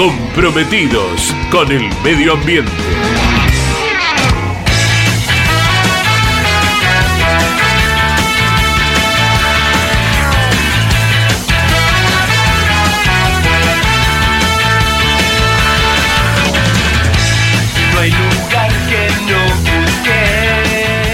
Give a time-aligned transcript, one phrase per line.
[0.00, 2.72] comprometidos con el medio ambiente.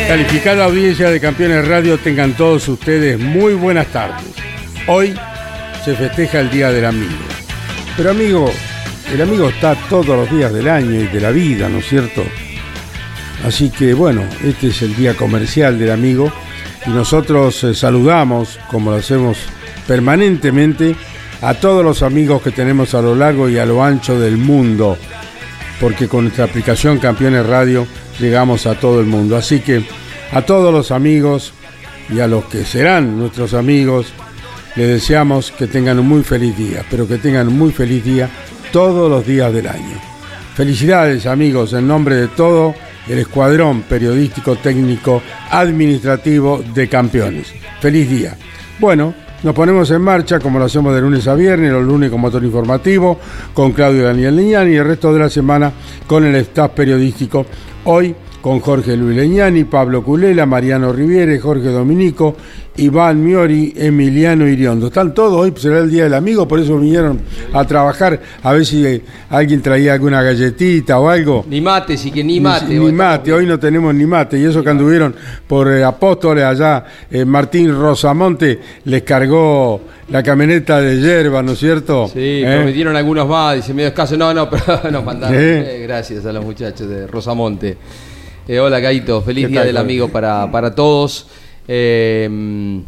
[0.07, 4.29] Calificada audiencia de Campeones Radio, tengan todos ustedes muy buenas tardes.
[4.87, 5.13] Hoy
[5.85, 7.17] se festeja el Día del Amigo.
[7.97, 8.53] Pero amigo,
[9.13, 12.23] el amigo está todos los días del año y de la vida, ¿no es cierto?
[13.45, 16.33] Así que bueno, este es el Día Comercial del Amigo
[16.87, 19.39] y nosotros eh, saludamos, como lo hacemos
[19.87, 20.97] permanentemente,
[21.43, 24.97] a todos los amigos que tenemos a lo largo y a lo ancho del mundo,
[25.81, 27.87] porque con nuestra aplicación Campeones Radio
[28.19, 29.37] llegamos a todo el mundo.
[29.37, 29.85] Así que
[30.33, 31.53] a todos los amigos
[32.09, 34.13] y a los que serán nuestros amigos,
[34.75, 38.29] les deseamos que tengan un muy feliz día, pero que tengan un muy feliz día
[38.73, 40.01] todos los días del año.
[40.55, 42.75] Felicidades amigos, en nombre de todo
[43.09, 47.53] el escuadrón periodístico, técnico, administrativo de campeones.
[47.81, 48.37] Feliz día.
[48.79, 52.21] Bueno, nos ponemos en marcha como lo hacemos de lunes a viernes, los lunes con
[52.21, 53.21] motor informativo,
[53.55, 55.73] con Claudio Daniel Leñán y el resto de la semana
[56.07, 57.47] con el staff periodístico.
[57.85, 62.37] Hoy con Jorge Luis Leñani, Pablo Culela, Mariano Riviere, Jorge Dominico,
[62.77, 64.89] Iván Miori, Emiliano Iriondo.
[64.89, 67.21] Están todos, hoy será el Día del Amigo, por eso vinieron
[67.53, 71.45] a trabajar, a ver si eh, alguien traía alguna galletita o algo.
[71.49, 72.67] Ni mate, sí que ni mate.
[72.75, 75.15] Ni, ni mate, hoy no tenemos ni mate, y eso que anduvieron
[75.47, 79.81] por eh, Apóstoles allá, eh, Martín Rosamonte les cargó
[80.11, 82.09] la camioneta de hierba, ¿no es cierto?
[82.09, 85.37] Sí, prometieron algunos más, dice medio escaso, no, no, pero nos mandaron.
[85.83, 87.77] gracias a los muchachos de Rosamonte.
[88.49, 89.23] Eh, hola, Caito.
[89.23, 91.27] Feliz Día del Amigo para, para todos.
[91.67, 92.81] Eh,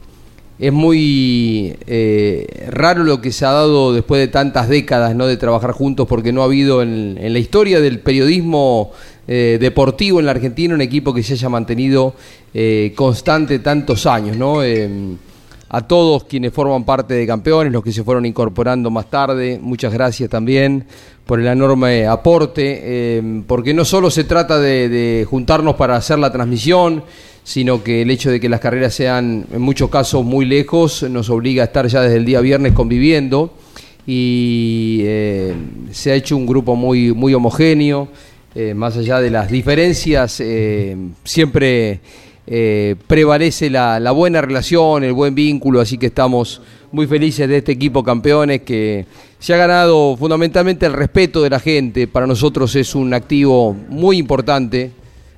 [0.60, 5.26] es muy eh, raro lo que se ha dado después de tantas décadas ¿no?
[5.26, 8.92] de trabajar juntos, porque no ha habido en, la historia del periodismo
[9.26, 12.14] deportivo en la Argentina un equipo que se haya mantenido
[12.94, 14.36] constante tantos años.
[14.38, 14.62] ¿no?
[15.70, 19.92] A todos quienes forman parte de campeones, los que se fueron incorporando más tarde, muchas
[19.92, 20.86] gracias también
[21.26, 26.32] por el enorme aporte, eh, porque no solo se trata de, juntarnos para hacer la
[26.32, 27.04] transmisión,
[27.44, 31.28] sino que el hecho de que las carreras sean en muchos casos muy lejos nos
[31.28, 33.52] obliga a estar ya desde el día viernes conviviendo
[34.06, 35.54] y eh,
[35.90, 38.08] se ha hecho un grupo muy, muy homogéneo,
[38.54, 40.42] eh, más allá de las diferencias,
[41.24, 42.00] siempre
[43.06, 48.02] prevalece la, buena relación, el buen vínculo, así que estamos muy felices de este equipo
[48.02, 49.04] campeones que
[49.38, 52.08] se ha ganado fundamentalmente el respeto de la gente.
[52.08, 54.92] Para nosotros es un activo muy importante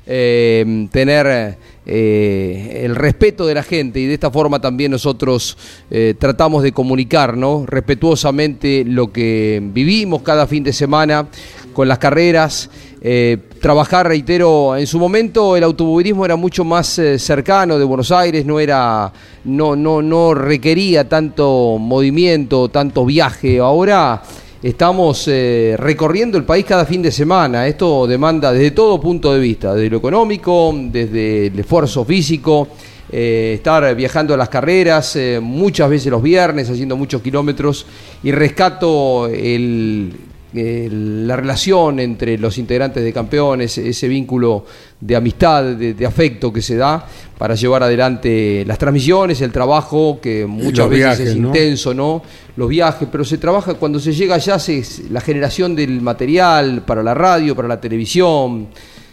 [0.07, 1.57] eh, tener
[1.87, 5.57] eh, el respeto de la gente y de esta forma también nosotros
[5.91, 11.29] eh, tratamos de comunicar respetuosamente lo que vivimos cada fin de semana
[11.73, 12.71] con las carreras.
[13.61, 18.61] trabajar, reitero, en su momento el automovilismo era mucho más cercano de Buenos Aires, no
[18.61, 19.13] era,
[19.45, 23.59] no, no, no requería tanto movimiento, tanto viaje.
[23.59, 24.23] Ahora
[24.63, 27.67] estamos eh, recorriendo el país cada fin de semana.
[27.67, 32.69] Esto demanda desde todo punto de vista, desde lo económico, desde el esfuerzo físico.
[33.13, 37.85] Eh, estar viajando a las carreras, eh, muchas veces los viernes, haciendo muchos kilómetros,
[38.23, 40.13] y rescato el,
[40.53, 44.65] la relación entre los integrantes de campeones, ese vínculo
[45.01, 47.07] de amistad, de, afecto que se da
[47.39, 52.23] para llevar adelante las transmisiones, el trabajo, que muchas veces es intenso, ¿no?
[52.57, 57.03] Los viajes, pero se trabaja cuando se llega allá, se, la generación del material para
[57.03, 58.69] la radio, para la televisión,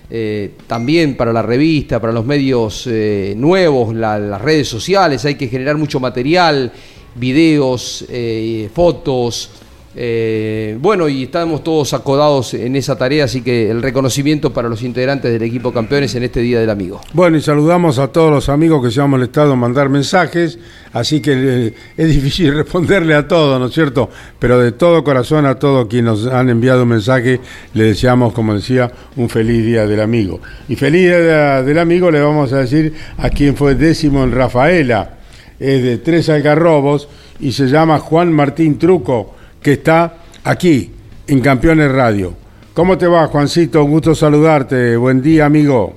[0.10, 5.48] eh, también para la revista, para los medios eh, nuevos, las redes sociales, hay que
[5.48, 6.72] generar mucho material,
[7.16, 9.52] videos, eh, fotos
[10.00, 14.84] Eh, bueno, y estamos todos acodados en esa tarea, así que el reconocimiento para los
[14.84, 17.02] integrantes del equipo campeones en este Día del Amigo.
[17.14, 20.60] Bueno, y saludamos a todos los amigos que se han molestado en mandar mensajes,
[20.94, 24.12] así que eh, es difícil responderle a todos, ¿no es cierto?
[24.38, 27.40] Pero de todo corazón a todos quienes nos han enviado un mensaje,
[27.74, 30.40] le deseamos, como decía, un feliz Día del Amigo.
[30.70, 35.18] Y feliz Día del Amigo le vamos a decir a quien fue décimo en Rafaela,
[35.60, 37.10] es de Tres Algarrobos
[37.40, 39.37] y se llama Juan Martín Truco
[39.68, 40.14] que está
[40.46, 40.90] aquí
[41.28, 42.34] en Campeones Radio.
[42.74, 43.84] ¿Cómo te va, Juancito?
[43.84, 44.96] Un gusto saludarte.
[44.96, 45.94] Buen día, amigo.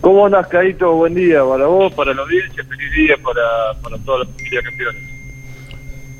[0.00, 0.94] ¿Cómo andas, Caito?
[0.94, 5.02] Buen día para vos, para la audiencia, feliz día para, para toda la familia campeones.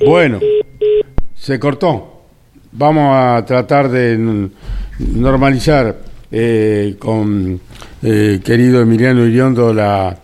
[0.05, 0.41] Bueno,
[1.35, 2.27] se cortó.
[2.73, 4.51] Vamos a tratar de
[4.99, 5.97] normalizar
[6.31, 7.59] eh, con
[8.03, 10.15] eh, querido Emiliano Iriondo la,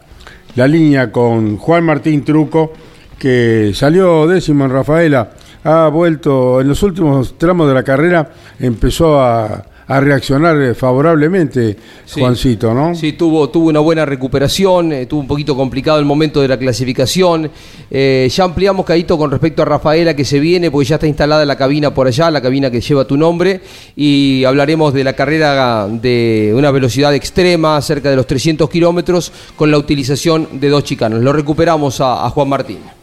[0.57, 2.75] la línea con Juan Martín Truco,
[3.19, 9.21] que salió décimo en Rafaela ha vuelto, en los últimos tramos de la carrera, empezó
[9.21, 11.77] a, reaccionar favorablemente,
[12.15, 12.95] Juancito, ¿no?
[12.95, 16.57] Sí, tuvo, tuvo una buena recuperación, eh, tuvo un poquito complicado el momento de la
[16.57, 17.51] clasificación.
[17.91, 21.45] Eh, ya ampliamos, Caíto, con respecto a Rafaela que se viene, porque ya está instalada
[21.45, 23.63] la cabina por allá, la cabina que lleva tu nombre,
[23.97, 29.73] y hablaremos de la carrera de una velocidad extrema, cerca de los 300 kilómetros, con
[29.73, 31.21] la utilización de dos chicanos.
[31.21, 33.00] Lo recuperamos a Juan Martín.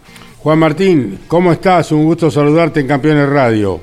[0.47, 1.91] Juan Martín, ¿cómo estás?
[1.91, 3.81] Un gusto saludarte en Campeones Radio.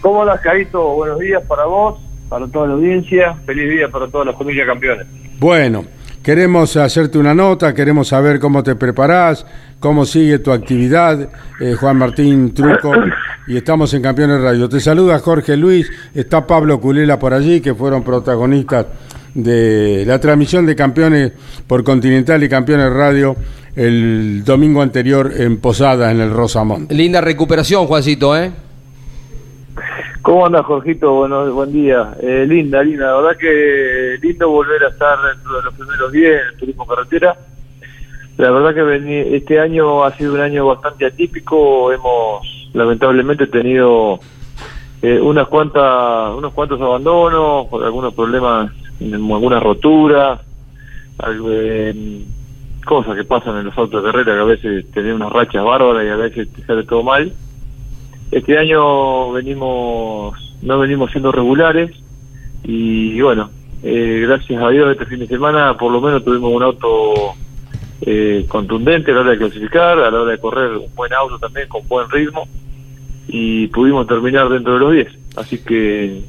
[0.00, 0.92] ¿Cómo andas, Carito?
[0.94, 3.32] Buenos días para vos, para toda la audiencia.
[3.46, 5.06] Feliz día para toda la familia campeones.
[5.38, 5.84] Bueno,
[6.20, 9.46] queremos hacerte una nota, queremos saber cómo te preparás,
[9.78, 11.28] cómo sigue tu actividad,
[11.60, 12.92] eh, Juan Martín Truco,
[13.46, 14.68] y estamos en Campeones Radio.
[14.68, 18.86] Te saluda Jorge Luis, está Pablo Culela por allí, que fueron protagonistas
[19.32, 21.32] de la transmisión de Campeones
[21.68, 23.36] por Continental y Campeones Radio
[23.76, 26.90] el domingo anterior en Posada, en el Rosamont.
[26.92, 28.52] Linda recuperación, Juancito, ¿eh?
[30.22, 31.12] ¿Cómo anda, Jorgito?
[31.12, 32.14] Bueno, buen día.
[32.22, 33.06] Eh, linda, linda.
[33.06, 36.86] La verdad que lindo volver a estar dentro de los primeros 10 en el turismo
[36.86, 37.36] carretera.
[38.38, 41.92] La verdad que este año ha sido un año bastante atípico.
[41.92, 44.18] Hemos lamentablemente tenido
[45.02, 50.40] eh, unas cuantas, unos cuantos abandonos, algunos problemas, algunas roturas,
[51.48, 52.24] eh,
[52.84, 56.04] cosas que pasan en los autos de carrera, que a veces tenés unas rachas bárbaras
[56.04, 57.32] y a veces te sale todo mal.
[58.30, 61.90] Este año venimos, no venimos siendo regulares
[62.62, 63.50] y bueno,
[63.82, 67.34] eh, gracias a Dios este fin de semana por lo menos tuvimos un auto
[68.00, 71.38] eh, contundente a la hora de clasificar, a la hora de correr un buen auto
[71.38, 72.48] también con buen ritmo
[73.28, 75.08] y pudimos terminar dentro de los 10.
[75.36, 76.22] Así que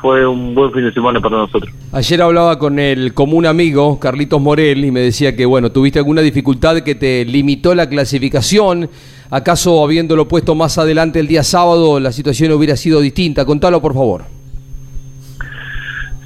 [0.00, 1.72] fue, un buen fin de semana para nosotros.
[1.92, 6.20] Ayer hablaba con el común amigo Carlitos Morel y me decía que bueno, tuviste alguna
[6.20, 8.88] dificultad que te limitó la clasificación.
[9.30, 13.44] ¿Acaso habiéndolo puesto más adelante el día sábado la situación hubiera sido distinta?
[13.44, 14.24] Contalo por favor.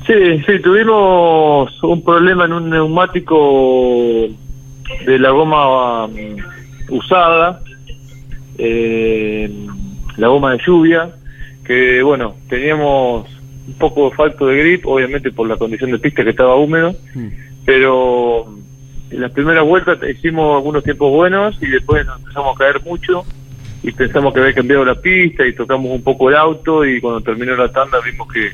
[0.07, 0.15] Sí,
[0.47, 4.29] sí, tuvimos un problema en un neumático
[5.07, 6.37] de la goma um,
[6.91, 7.61] usada,
[8.59, 9.49] eh,
[10.17, 11.11] la goma de lluvia,
[11.64, 13.29] que bueno, teníamos
[13.67, 16.94] un poco de falto de grip, obviamente por la condición de pista que estaba húmedo,
[17.14, 17.29] mm.
[17.64, 18.53] pero
[19.11, 23.25] en las primeras vueltas hicimos algunos tiempos buenos y después nos empezamos a caer mucho
[23.82, 27.21] y pensamos que había cambiado la pista y tocamos un poco el auto y cuando
[27.21, 28.52] terminó la tanda vimos que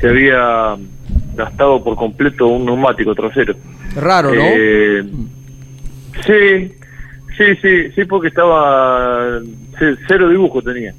[0.00, 0.76] se había
[1.34, 3.54] gastado por completo un neumático trasero.
[3.96, 4.42] Raro, ¿no?
[4.42, 5.04] Eh,
[6.26, 6.72] sí,
[7.36, 9.40] sí, sí, sí, porque estaba
[10.08, 10.94] cero dibujo tenía.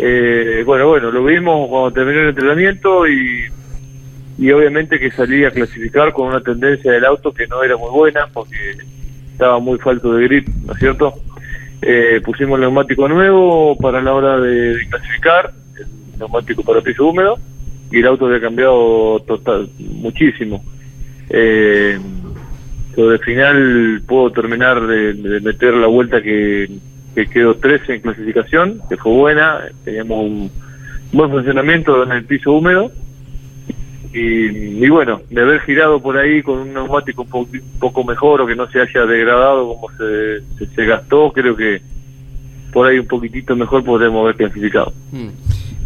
[0.00, 3.46] Eh, bueno, bueno, lo vimos cuando terminó el entrenamiento y,
[4.38, 7.90] y obviamente que salí a clasificar con una tendencia del auto que no era muy
[7.90, 8.76] buena porque
[9.32, 11.14] estaba muy falto de grip, ¿no es cierto?
[11.82, 17.36] Eh, pusimos el neumático nuevo para la hora de, clasificar, el neumático para piso húmedo,
[17.90, 20.64] y el auto había cambiado total, muchísimo.
[21.30, 21.98] Eh,
[22.96, 26.68] de final puedo terminar de meter la vuelta que,
[27.14, 30.50] que quedó 13 en clasificación, que fue buena, teníamos un
[31.12, 32.90] buen funcionamiento en el piso húmedo.
[34.12, 38.56] Y, bueno, de haber girado por ahí con un neumático un, poco mejor o que
[38.56, 41.82] no se haya degradado como se, se, gastó, creo que
[42.72, 44.92] por ahí un poquitito mejor podremos haber clasificado.
[45.12, 45.28] Hmm.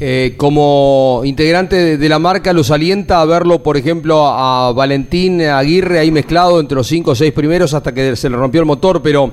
[0.04, 6.00] Eh, como integrante de, la marca, ¿los alienta a verlo, por ejemplo, a Valentín Aguirre
[6.00, 9.00] ahí mezclado entre los cinco o seis primeros hasta que se le rompió el motor?
[9.00, 9.32] Pero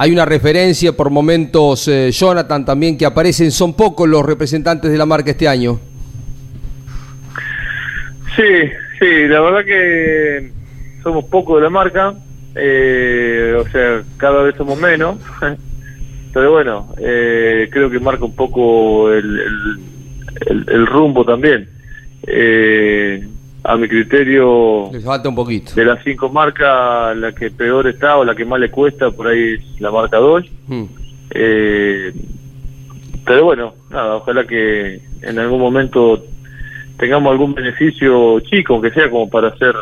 [0.00, 3.50] hay una referencia por momentos, eh, Jonathan también, que aparecen.
[3.50, 5.80] Son pocos los representantes de la marca este año.
[8.36, 8.44] Sí,
[9.00, 10.52] sí, la verdad que
[11.02, 12.14] somos pocos de la marca.
[12.54, 15.16] Eh, o sea, cada vez somos menos.
[16.32, 19.80] pero bueno, eh, creo que marca un poco el,
[20.46, 21.68] el, rumbo también.
[22.24, 23.26] Eh,
[23.68, 25.74] a mi criterio, le falta un poquito.
[25.74, 29.26] De las cinco marcas, la que peor está o la que más le cuesta, por
[29.26, 30.44] ahí es la marca 2.
[30.68, 30.84] Hmm.
[31.32, 32.12] Eh,
[33.26, 36.24] pero bueno, nada, ojalá que en algún momento
[36.96, 39.74] tengamos algún beneficio chico, aunque sea como para ser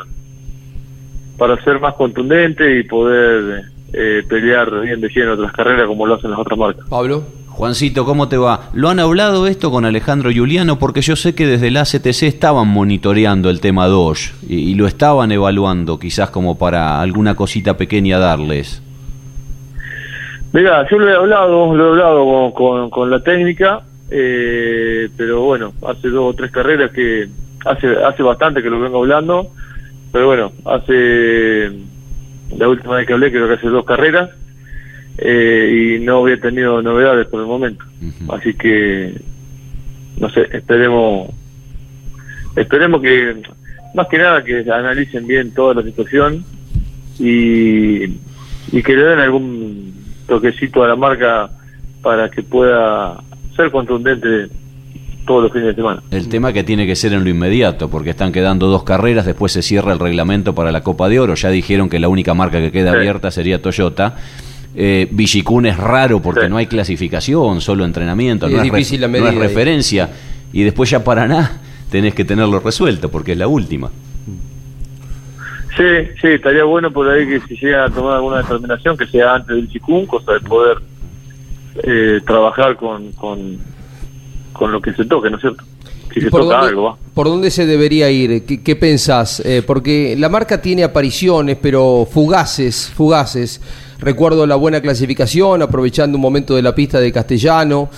[1.38, 6.14] para ser más contundente y poder eh, pelear bien de lleno otras carreras como lo
[6.14, 6.88] hacen las otras marcas.
[6.88, 7.22] Pablo.
[7.56, 8.68] Juancito, ¿cómo te va?
[8.74, 10.78] ¿Lo han hablado esto con Alejandro Juliano?
[10.78, 15.32] Porque yo sé que desde la ACTC estaban monitoreando el tema Doge y, lo estaban
[15.32, 18.82] evaluando, quizás como para alguna cosita pequeña darles.
[20.52, 25.72] Mira, yo lo he hablado, lo he hablado con, con, la técnica, eh, pero bueno,
[25.88, 27.26] hace dos o tres carreras que
[27.64, 29.46] hace hace bastante que lo vengo hablando,
[30.12, 31.70] pero bueno, hace
[32.54, 34.28] la última vez que hablé creo que hace dos carreras
[35.18, 37.84] eh, y no había tenido novedades por el momento.
[38.28, 39.14] Así que,
[40.18, 41.30] no sé, esperemos,
[42.54, 43.42] esperemos que,
[43.94, 46.44] más que nada, que analicen bien toda la situación
[47.18, 48.04] y,
[48.72, 49.94] y que le den algún
[50.26, 51.50] toquecito a la marca
[52.02, 53.22] para que pueda
[53.54, 54.48] ser contundente
[55.26, 56.02] todos los fines de semana.
[56.10, 59.52] El tema que tiene que ser en lo inmediato, porque están quedando dos carreras, después
[59.52, 62.60] se cierra el reglamento para la Copa de Oro, ya dijeron que la única marca
[62.60, 64.16] que queda abierta sería Toyota
[64.76, 69.34] eh, es raro porque no hay clasificación, solo entrenamiento, no, es difícil la no es
[69.34, 70.10] referencia.
[70.52, 73.90] Y después ya Paraná tenés que tenerlo resuelto porque es la última.
[75.76, 75.82] Sí,
[76.20, 79.56] sí, estaría bueno por ahí que si llega a tomar alguna determinación que sea antes
[79.56, 80.78] del Chicún, cosa de poder
[81.82, 83.58] eh, trabajar con, con,
[84.52, 85.64] con lo que se toque, ¿no es cierto?
[86.14, 88.46] Si se toca dónde, algo, ¿Por dónde se debería ir?
[88.46, 89.40] ¿Qué, qué pensás?
[89.40, 93.60] Eh, porque la marca tiene apariciones, pero fugaces, fugaces.
[93.98, 97.88] Recuerdo la buena clasificación, aprovechando un momento de la pista de Castellano.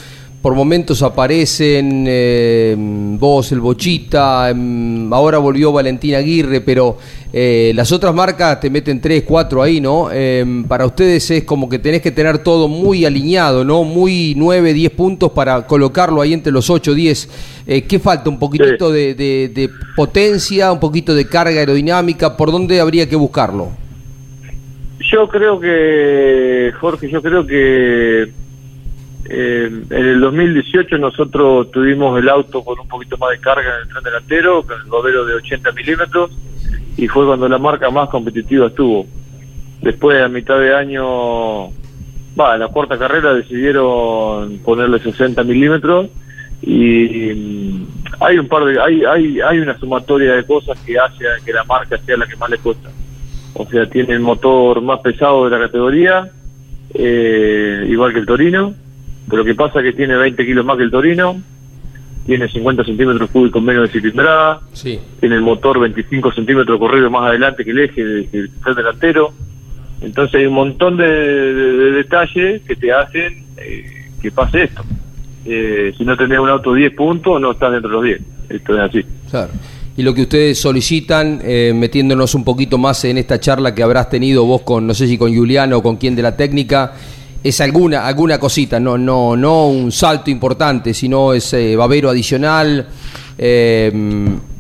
[0.40, 6.97] Por momentos aparecen eh, vos, el Bochita, em, ahora volvió Valentín Aguirre, pero
[7.33, 10.12] eh, las otras marcas te meten 3, 4 ahí, ¿no?
[10.12, 13.83] Em, para ustedes es como que tenés que tener todo muy alineado, ¿no?
[13.83, 17.28] Muy 9, 10 puntos para colocarlo ahí entre los 8, 10.
[17.67, 18.31] Eh, ¿Qué falta?
[18.31, 22.37] ¿Un poquitito de, de potencia, un poquito de carga aerodinámica?
[22.37, 23.88] ¿Por dónde habría que buscarlo?
[25.11, 28.31] Yo creo que, Jorge, yo creo que
[29.31, 33.83] eh, en el 2018 nosotros tuvimos el auto con un poquito más de carga en
[33.83, 36.31] el tren delantero, con el gobero de 80 milímetros,
[36.99, 39.07] y fue cuando la marca más competitiva estuvo.
[39.81, 41.69] Después, a mitad de año,
[42.38, 46.11] va, en la cuarta carrera decidieron ponerle 60 milímetros
[46.61, 47.87] y mm,
[48.21, 51.65] hay un par de, hay, hay, hay una sumatoria de cosas que hace que la
[51.65, 52.91] marca sea la que más le cuesta
[53.59, 56.31] o sea, tiene el motor más pesado de la categoría,
[56.95, 58.73] eh, igual que el Torino,
[59.29, 61.43] pero lo que pasa es que tiene 20 kilos más que el Torino,
[62.25, 64.61] tiene 50 centímetros cúbicos menos de cilindrada,
[65.19, 69.33] tiene el motor 25 centímetros corrido más adelante que el eje del delantero,
[70.00, 73.85] entonces hay un montón de, detalles que te hacen eh,
[74.23, 74.85] que pase esto.
[75.45, 78.21] Eh, si no tenés un auto 10 puntos, no estás dentro de los 10.
[78.50, 79.05] Esto es así.
[79.29, 79.50] Claro
[79.99, 84.09] y lo que ustedes solicitan, eh, metiéndonos un poquito más en esta charla que habrás
[84.09, 86.93] tenido vos con, no sé si con Juliano o con quien de la técnica,
[87.43, 92.87] es alguna, alguna cosita, no, no, no un salto importante, sino es eh, babero adicional,
[93.37, 93.93] eh,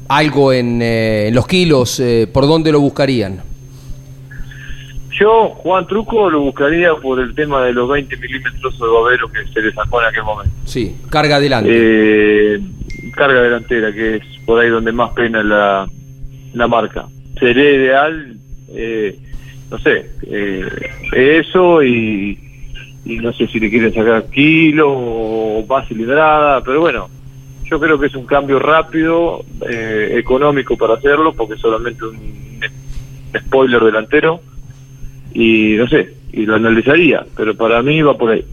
[0.08, 2.02] algo en, en, los kilos,
[2.32, 3.40] ¿por dónde lo buscarían?
[5.18, 9.52] Yo, Juan Truco, lo buscaría por el tema de los 20 milímetros de babero que
[9.52, 10.54] se le sacó en aquel momento.
[10.64, 11.70] Sí, carga adelante.
[11.72, 12.60] Eh,
[13.14, 15.88] carga delantera, que es por ahí donde más pena la,
[16.54, 17.06] la marca.
[17.38, 18.36] Sería ideal,
[18.74, 19.18] eh,
[19.70, 20.66] no sé, eh,
[21.12, 22.38] eso y,
[23.04, 27.08] y no sé si le quieren sacar kilo o más cilindrada, pero bueno,
[27.64, 32.60] yo creo que es un cambio rápido, eh, económico para hacerlo, porque solamente un
[33.38, 34.40] spoiler delantero
[35.32, 38.44] y no sé, y lo analizaría, pero para mí va por ahí.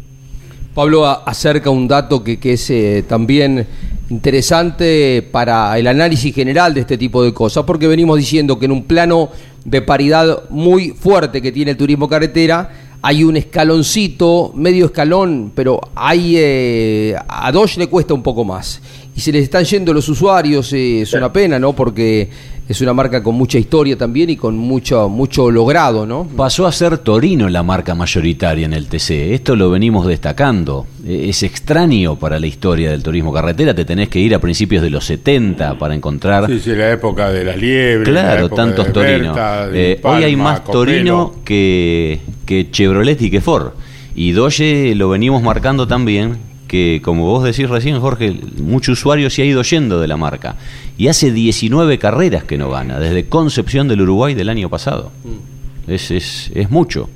[0.73, 3.65] Pablo acerca un dato que, que es eh, también
[4.09, 8.71] interesante para el análisis general de este tipo de cosas, porque venimos diciendo que en
[8.71, 9.29] un plano
[9.63, 12.69] de paridad muy fuerte que tiene el turismo carretera,
[13.01, 18.81] hay un escaloncito, medio escalón, pero hay eh, a Dodge le cuesta un poco más.
[19.15, 21.73] Y se les están yendo los usuarios, eh, es una pena, ¿no?
[21.73, 22.29] Porque
[22.67, 26.27] es una marca con mucha historia también y con mucho, mucho logrado, ¿no?
[26.35, 29.33] Pasó a ser Torino la marca mayoritaria en el TC.
[29.33, 30.87] Esto lo venimos destacando.
[31.05, 33.75] E, es extraño para la historia del turismo carretera.
[33.75, 36.47] Te tenés que ir a principios de los 70 para encontrar.
[36.47, 38.09] Sí, sí, la época de las liebres.
[38.09, 39.35] Claro, tantos Torino.
[39.71, 43.73] Eh, hoy hay más Torino que, que Chevrolet y que Ford.
[44.15, 46.37] Y Doge lo venimos marcando también,
[46.75, 50.57] que como vos decís recién, Jorge, mucho usuario se ha ido yendo de la marca.
[50.97, 55.11] Y hace 19 carreras que no gana, desde Concepción del Uruguay del año pasado.
[55.23, 55.91] Mm.
[55.91, 57.09] Es, es, es mucho.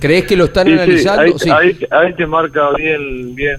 [0.00, 1.36] ¿Crees que lo están analizando?
[1.54, 3.56] Ahí, ahí, te marca bien, bien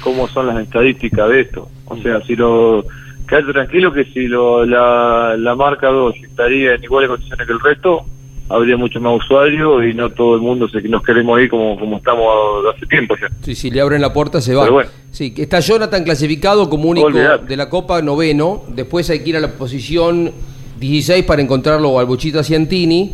[0.00, 1.68] cómo son las estadísticas de esto.
[1.86, 2.84] O sea, si lo
[3.26, 7.60] quedate tranquilo que si lo, la, la marca 2 estaría en iguales condiciones que el
[7.60, 8.06] resto,
[8.48, 11.98] habría mucho más usuario y no todo el mundo se, nos queremos ir como, como
[11.98, 12.26] estamos
[12.74, 13.28] hace tiempo ya.
[13.42, 14.66] Sí, si le abren la puerta se va.
[15.10, 19.40] Sí, está Jonathan clasificado como único de la Copa noveno, después hay que ir a
[19.40, 20.32] la posición
[20.80, 23.12] 16 para encontrarlo al Bochita Ciantini,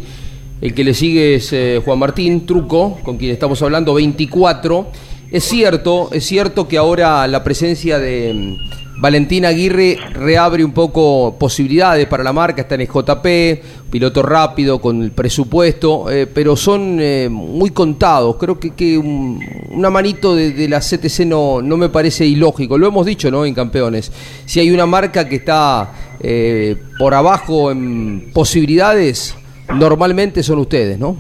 [0.61, 4.87] el que le sigue es eh, Juan Martín Truco, con quien estamos hablando, 24.
[5.31, 8.57] Es cierto, es cierto que ahora la presencia de
[8.97, 14.81] Valentín Aguirre reabre un poco posibilidades para la marca, está en el JP, piloto rápido
[14.81, 18.37] con el presupuesto, eh, pero son eh, muy contados.
[18.37, 22.79] Creo que, que una manito de, la CTC no, no me parece ilógico.
[22.79, 23.45] Lo hemos dicho ¿no?
[23.45, 24.13] en campeones.
[24.47, 29.37] Si hay una marca que está eh, por abajo en posibilidades,
[29.75, 31.17] normalmente son ustedes, ¿no?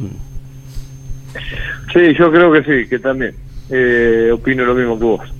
[1.92, 3.34] Sí, yo creo que sí, que también.
[4.32, 5.33] opino lo mismo que vos.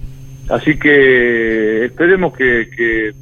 [0.49, 3.13] Así que esperemos que, que,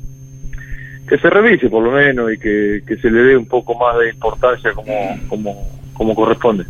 [1.18, 4.72] se revise por lo menos y que, se le dé un poco más de importancia
[4.72, 4.92] como,
[5.28, 6.64] como, como corresponde.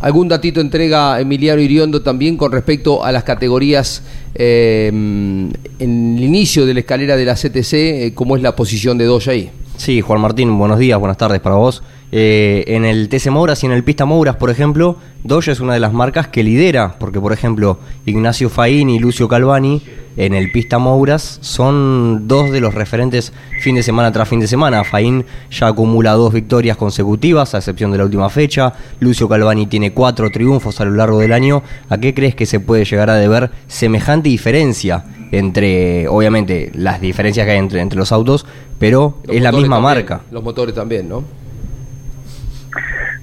[0.00, 4.04] ¿Algún datito entrega Emiliano Iriondo también con respecto a las categorías
[4.34, 7.72] eh, en el inicio de la escalera de la CTC?
[7.72, 9.50] Eh, ¿Cómo es la posición de Doya ahí?
[9.76, 11.82] Sí, Juan Martín, buenos días, buenas tardes para vos.
[12.12, 15.74] Eh, en el TC Mouras y en el Pista Mouras, por ejemplo, Doge es una
[15.74, 19.82] de las marcas que lidera, porque por ejemplo Ignacio Faín y Lucio Calvani
[20.16, 24.46] en el Pista Mouras son dos de los referentes fin de semana tras fin de
[24.46, 24.84] semana.
[24.84, 28.72] Faín ya acumula dos victorias consecutivas, a excepción de la última fecha.
[29.00, 31.62] Lucio Calvani tiene cuatro triunfos a lo largo del año.
[31.88, 37.44] ¿A qué crees que se puede llegar a deber semejante diferencia entre, obviamente, las diferencias
[37.44, 38.46] que hay entre, entre los autos,
[38.78, 40.22] pero es la misma marca?
[40.30, 41.45] Los motores también, ¿no?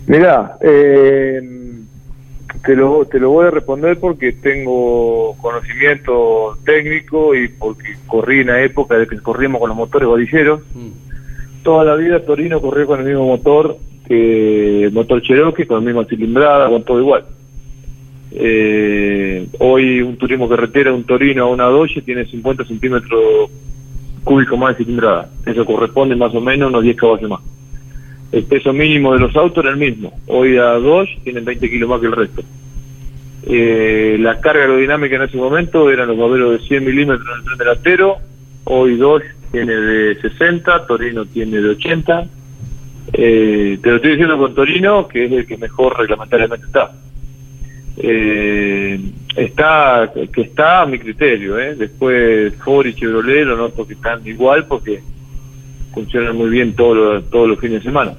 [0.07, 1.41] Mira, eh,
[2.65, 8.47] te, lo, te lo voy a responder porque tengo conocimiento técnico y porque corrí en
[8.47, 10.61] la época de que corríamos con los motores godilleros.
[10.73, 11.63] Mm.
[11.63, 15.85] Toda la vida Torino corrió con el mismo motor que el motor Cherokee, con la
[15.85, 17.25] misma cilindrada, con todo igual.
[18.31, 23.51] Eh, hoy un turismo carretera, un Torino a una Dodge tiene 50 centímetros
[24.25, 25.29] cúbicos más de cilindrada.
[25.45, 27.41] Eso corresponde más o menos a unos 10 caballos más
[28.33, 30.11] el peso mínimo de los autos era el mismo.
[30.25, 32.41] Hoy a dos tienen 20 kilos más que el resto.
[33.45, 37.45] Eh, la carga aerodinámica en ese momento eran los modelos de 100 milímetros en el
[37.45, 38.17] tren delantero.
[38.63, 42.25] Hoy dos tiene de 60, Torino tiene de 80.
[43.13, 46.91] Eh, te lo estoy diciendo con Torino, que es el que mejor reglamentariamente está.
[47.97, 48.99] Eh,
[49.35, 51.59] está que está a mi criterio.
[51.59, 51.75] ¿eh?
[51.75, 55.03] Después Ford y Chevrolet lo noto que están igual porque
[55.93, 58.13] funcionan muy bien todos todos los fines de semana.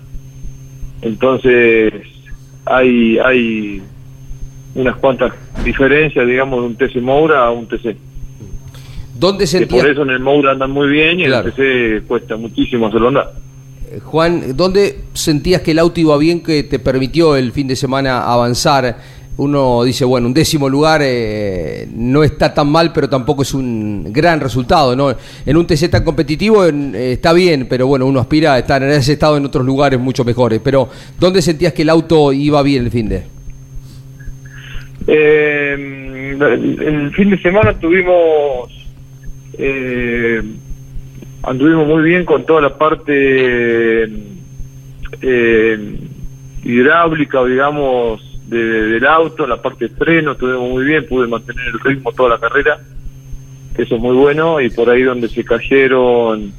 [1.02, 1.92] Entonces,
[2.64, 3.82] hay, hay
[4.74, 5.32] unas cuantas
[5.64, 7.96] diferencias, digamos, de un TC Moura a un TC.
[9.18, 9.82] ¿Dónde sentías...
[9.82, 13.08] por eso en el Moura andan muy bien y en el TC cuesta muchísimo hacerlo
[13.08, 13.32] andar.
[13.90, 17.76] Eh, Juan, ¿dónde sentías que el auto iba bien que te permitió el fin de
[17.76, 18.98] semana avanzar
[19.36, 24.12] uno dice, bueno, un décimo lugar eh, no está tan mal, pero tampoco es un
[24.12, 25.14] gran resultado, ¿no?
[25.44, 28.90] En un TC tan competitivo eh, está bien, pero bueno, uno aspira a estar en
[28.90, 30.60] ese estado en otros lugares mucho mejores.
[30.62, 33.22] Pero, ¿dónde sentías que el auto iba bien el fin de?
[35.06, 38.70] Eh, el fin de semana tuvimos
[39.58, 40.42] eh,
[41.42, 44.08] anduvimos muy bien con toda la parte
[46.62, 52.12] hidráulica, digamos, del auto, la parte de freno, estuvimos muy bien, pude mantener el ritmo
[52.12, 52.80] toda la carrera,
[53.76, 56.52] eso es muy bueno, y por ahí donde se cayeron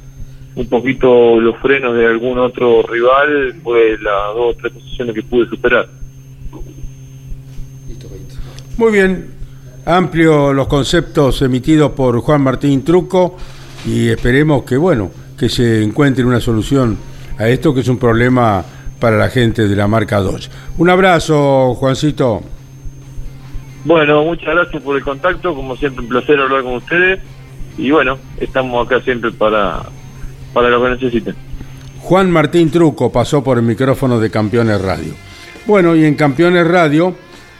[0.56, 5.22] un poquito los frenos de algún otro rival, fue las dos o tres posiciones que
[5.22, 5.88] pude superar.
[8.76, 9.30] Muy bien,
[9.84, 13.36] amplio los conceptos emitidos por Juan Martín Truco
[13.86, 16.98] y esperemos que, bueno, que se encuentre una solución
[17.38, 18.64] a esto que es un problema
[19.00, 20.48] para la gente de la marca Dodge.
[20.78, 22.42] Un abrazo, Juancito.
[23.84, 27.20] Bueno, muchas gracias por el contacto, como siempre un placer hablar con ustedes
[27.78, 29.82] y bueno, estamos acá siempre para,
[30.52, 31.34] para lo que necesiten.
[32.00, 35.12] Juan Martín Truco pasó por el micrófono de Campeones Radio.
[35.66, 37.14] Bueno, y en Campeones Radio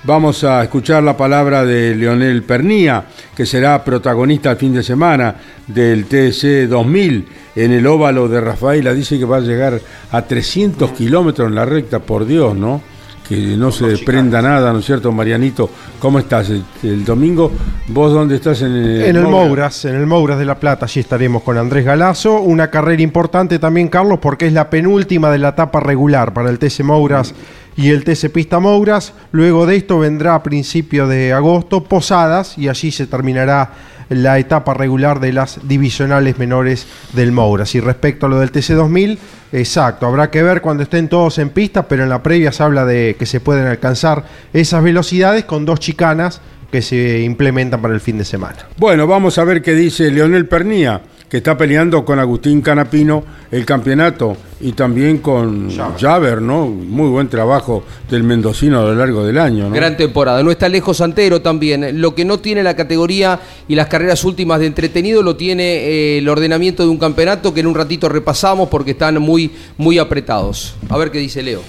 [0.06, 5.34] Vamos a escuchar la palabra de Leonel Pernía, que será protagonista el fin de semana
[5.66, 8.94] del TC 2000 en el óvalo de Rafaela.
[8.94, 9.80] Dice que va a llegar
[10.12, 12.80] a 300 kilómetros en la recta, por Dios, ¿no?
[13.28, 15.68] que no se desprenda nada, ¿no es cierto, Marianito?
[15.98, 16.48] ¿Cómo estás
[16.84, 17.50] el, domingo?
[17.88, 18.62] ¿Vos dónde estás?
[18.62, 19.84] En el, en el Mouras?
[19.86, 22.40] en el Mouras de La Plata, allí estaremos con Andrés Galazo.
[22.40, 26.60] Una carrera importante también, Carlos, porque es la penúltima de la etapa regular para el
[26.60, 27.34] TC Mouras
[27.76, 29.12] y el TC Pista Mouras.
[29.32, 33.72] Luego de esto vendrá a principio de agosto Posadas y allí se terminará
[34.08, 37.74] la etapa regular de las divisionales menores del Mouras.
[37.74, 39.18] Y respecto a lo del TC2000,
[39.52, 42.84] exacto, habrá que ver cuando estén todos en pista, pero en la previa se habla
[42.84, 48.00] de que se pueden alcanzar esas velocidades con dos chicanas que se implementan para el
[48.00, 48.66] fin de semana.
[48.76, 53.64] Bueno, vamos a ver qué dice Leonel Pernía que está peleando con Agustín Canapino el
[53.64, 56.66] campeonato y también con Javer, ¿no?
[56.66, 59.74] Muy buen trabajo del mendocino a lo largo del año, ¿no?
[59.74, 60.42] Gran temporada.
[60.42, 62.00] No está lejos Santero también.
[62.00, 66.18] Lo que no tiene la categoría y las carreras últimas de entretenido lo tiene eh,
[66.18, 70.74] el ordenamiento de un campeonato que en un ratito repasamos porque están muy, muy apretados.
[70.88, 71.62] A ver qué dice Leo.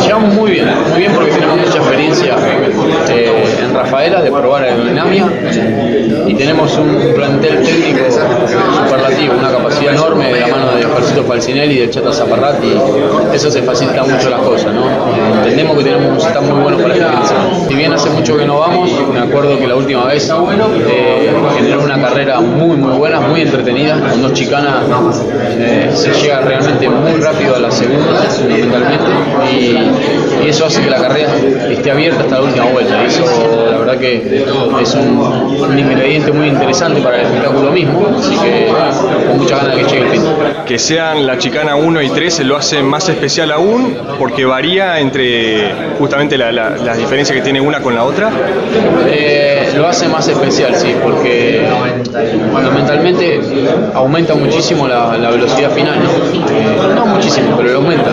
[0.00, 1.31] Llevamos muy bien, muy bien porque
[2.12, 2.36] experiencia
[3.10, 5.28] eh, en Rafaela de probar aerodinámica
[6.26, 8.04] y tenemos un plantel técnico
[8.84, 12.72] superlativo, una capacidad enorme de la mano de Jorgito Falcinelli y de Chata Zaparrati.
[13.32, 14.84] Eso se facilita mucho las cosas, ¿no?
[15.38, 17.36] Entendemos que tenemos un sistema muy bueno para ejercer.
[17.68, 20.30] Si bien hace mucho que no vamos, me acuerdo que la última vez
[20.88, 24.84] eh, generó una carrera muy, muy buena, muy entretenida, con dos chicanas
[25.58, 29.10] eh, se llega realmente muy rápido a la segunda, fundamentalmente,
[29.52, 29.76] y
[30.44, 31.30] y eso hace que la carrera
[31.70, 33.02] esté abierta hasta la última vuelta.
[33.02, 33.24] Y eso,
[33.70, 34.44] la verdad, que
[34.82, 38.06] es un, ingrediente muy interesante para el espectáculo mismo.
[38.18, 38.66] Así que
[39.28, 40.22] con mucha ganas de que llegue el fin.
[40.66, 45.00] Que sean la chicana 1 y 3 se lo hace más especial aún porque varía
[45.00, 48.30] entre justamente la, la, diferencia que tiene una con la otra.
[49.08, 51.62] Eh, lo hace más especial, sí, porque
[52.52, 53.40] fundamentalmente
[53.94, 55.98] aumenta muchísimo la, velocidad final.
[56.02, 56.10] ¿no?
[56.10, 58.10] Eh, no muchísimo, pero lo aumenta.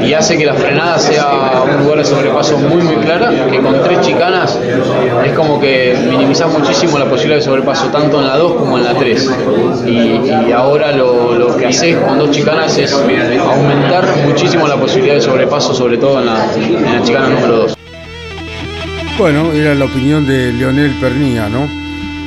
[0.00, 3.58] Y, y hace que la frenada sea un lugar de sobrepaso muy muy clara, que
[3.58, 4.58] con tres chicanas
[5.24, 8.84] es como que minimiza muchísimo la posibilidad de sobrepaso tanto en la 2 como en
[8.84, 9.30] la 3.
[9.86, 15.74] Y, ahora lo, que haces con dos chicanas es aumentar muchísimo la posibilidad de sobrepaso,
[15.74, 17.74] sobre todo en la, en la chicana número 2.
[19.18, 21.68] Bueno, era la opinión de Leonel Pernía, ¿no?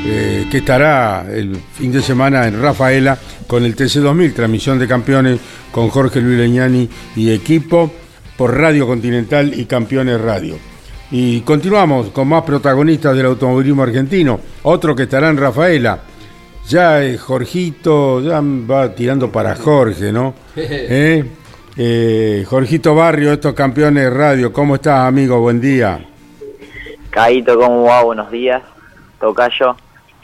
[0.08, 5.40] Eh, que estará el fin de semana en Rafaela con el TC2000, transmisión de campeones
[5.72, 7.92] con Jorge Luis Leñani y equipo
[8.38, 10.58] por Radio Continental y Campeones Radio.
[11.12, 14.40] Y continuamos con más protagonistas del automovilismo argentino.
[14.64, 16.00] Otro que estará en Rafaela.
[16.68, 20.34] Ya es Jorgito, ya va tirando para Jorge, ¿no?
[20.56, 21.24] ¿Eh?
[21.78, 24.52] Eh, Jorgito Barrio, estos campeones radio.
[24.52, 25.40] ¿Cómo estás, amigo?
[25.40, 26.04] Buen día.
[27.12, 28.04] Caito, ¿cómo va?
[28.04, 28.64] Buenos días.
[29.20, 29.76] Tocayo.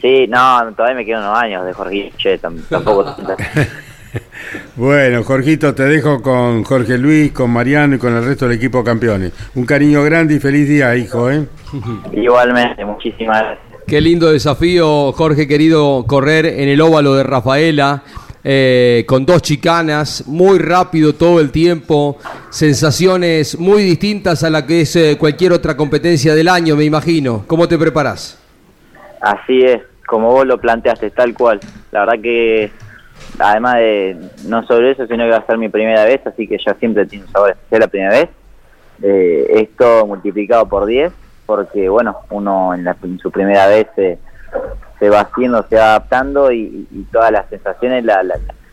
[0.02, 3.16] Sí, no, todavía me quedan unos años de Jorge, che, tampoco.
[4.76, 8.84] bueno, Jorgito, te dejo con Jorge Luis, con Mariano y con el resto del equipo
[8.84, 9.34] campeones.
[9.56, 11.48] Un cariño grande y feliz día, hijo, ¿eh?
[12.14, 13.72] Igualmente, muchísimas gracias.
[13.88, 18.04] Qué lindo desafío, Jorge, querido, correr en el óvalo de Rafaela.
[18.44, 22.18] Eh, con dos chicanas, muy rápido todo el tiempo,
[22.50, 27.44] sensaciones muy distintas a la que es eh, cualquier otra competencia del año, me imagino.
[27.46, 28.42] ¿Cómo te preparas?
[29.22, 31.60] Así es, como vos lo planteaste, tal cual.
[31.92, 32.72] La verdad que,
[33.40, 36.58] además de, no sobre eso, sino que va a ser mi primera vez, así que
[36.58, 38.30] ya siempre tiene un sabor especial la primera vez.
[39.02, 41.12] Eh, esto multiplicado por 10,
[41.46, 47.32] porque bueno, uno en, su primera vez se, va haciendo, se va adaptando y, todas
[47.32, 48.06] las sensaciones,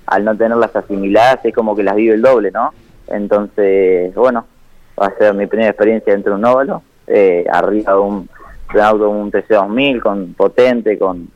[0.07, 2.73] al no tenerlas asimiladas, es como que las vive el doble, ¿no?
[3.07, 4.47] Entonces, bueno,
[5.01, 8.29] va a ser mi primera experiencia dentro de un óvalo, eh, arriba de un
[8.75, 11.29] un auto un TC2000 con potente, con,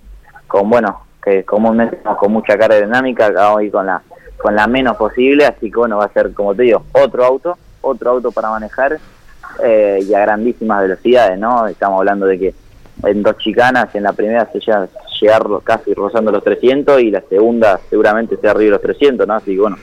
[0.46, 4.02] con bueno, que comúnmente con mucha carga dinámica, acá y con la
[4.42, 7.56] con la menos posible, así que bueno, va a ser, como te digo, otro auto,
[7.80, 8.98] otro auto para manejar
[9.62, 11.68] eh, y a grandísimas velocidades, ¿no?
[11.68, 12.54] Estamos hablando de que
[13.04, 14.88] en dos chicanas, en la primera se llega
[15.20, 19.34] llegar casi rozando los 300 y la segunda seguramente sea arriba de los 300, ¿no?
[19.34, 19.76] Así que bueno,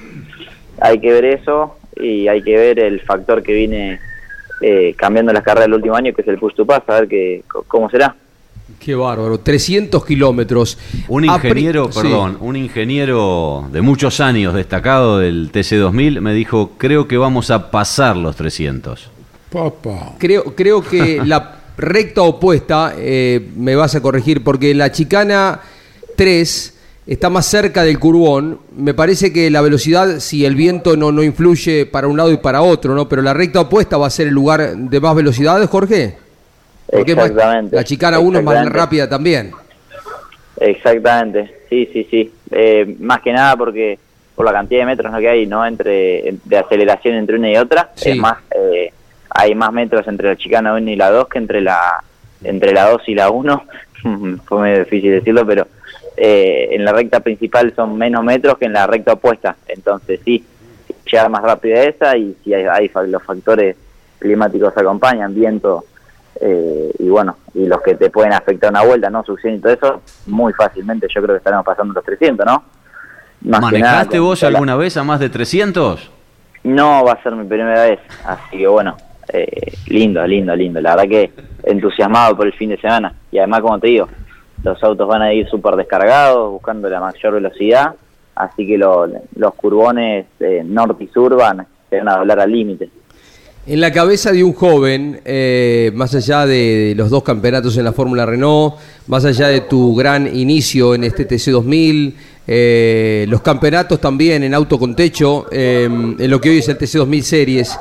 [0.82, 4.00] hay que ver eso y hay que ver el factor que viene
[4.62, 7.08] eh, cambiando las carreras del último año, que es el push to pass, a ver
[7.08, 8.16] que, cómo será.
[8.78, 10.78] Qué bárbaro, 300 kilómetros.
[11.08, 17.18] Un ingeniero, perdón, un ingeniero de muchos años destacado del TC2000 me dijo, creo que
[17.18, 19.10] vamos a pasar los 300.
[19.52, 20.16] Papá.
[20.18, 25.62] Creo, creo que la recta opuesta, eh, me vas a corregir, porque la chicana
[26.16, 26.74] 3
[27.08, 28.60] está más cerca del curbón.
[28.76, 32.38] Me parece que la velocidad, si el viento no, no influye para un lado y
[32.38, 33.10] para otro, ¿no?
[33.10, 36.29] Pero la recta opuesta va a ser el lugar de más velocidades, Jorge.
[36.92, 37.76] Exactamente.
[37.76, 39.52] la chicana 1 es más rápida también.
[40.60, 42.34] Exactamente, sí, sí, sí.
[42.52, 44.00] Eh, más que nada porque
[44.36, 45.20] por la cantidad de metros ¿no?
[45.20, 47.92] que hay no entre de aceleración entre una y otra.
[47.96, 48.12] Sí.
[48.12, 48.92] Es más, eh,
[49.30, 52.04] hay más metros entre la chicana 1 y la 2 que entre la
[52.44, 53.64] entre la 2 y la 1.
[54.46, 55.68] Fue medio difícil decirlo, pero
[56.18, 59.56] eh, en la recta principal son menos metros que en la recta opuesta.
[59.68, 60.44] Entonces sí,
[61.06, 63.76] llegar más rápido a esa y si hay, hay los factores
[64.20, 65.86] climáticos acompañan, viento
[66.42, 69.24] eh, y bueno, y los que te pueden afectar una vuelta, ¿no?
[69.24, 72.64] Succión y todo eso, muy fácilmente yo creo que estaremos pasando los 300, ¿no?
[73.42, 76.12] Más nada ¿Manejaste vos la- alguna vez a más de 300?
[76.64, 78.98] no va a ser mi primera vez, así que bueno,
[79.32, 79.48] eh,
[79.88, 80.82] lindo, lindo, lindo.
[80.82, 81.32] La verdad que
[81.64, 83.14] entusiasmado por el fin de semana.
[83.32, 84.10] Y además, como te digo,
[84.64, 87.96] los autos van a ir súper descargados, buscando la mayor velocidad,
[88.36, 92.52] así que lo- los curbones eh, norte y sur van, se van a doblar al
[92.52, 92.90] límite.
[93.68, 97.94] En la cabeza de un joven, eh, más allá de los dos campeonatos en la
[97.94, 98.76] Fórmula Renault,
[99.08, 102.14] más allá de tu gran inicio en este TC2000,
[102.48, 106.80] eh, los campeonatos también en auto con techo, eh, en lo que hoy es el
[106.80, 107.80] TC2000 Series,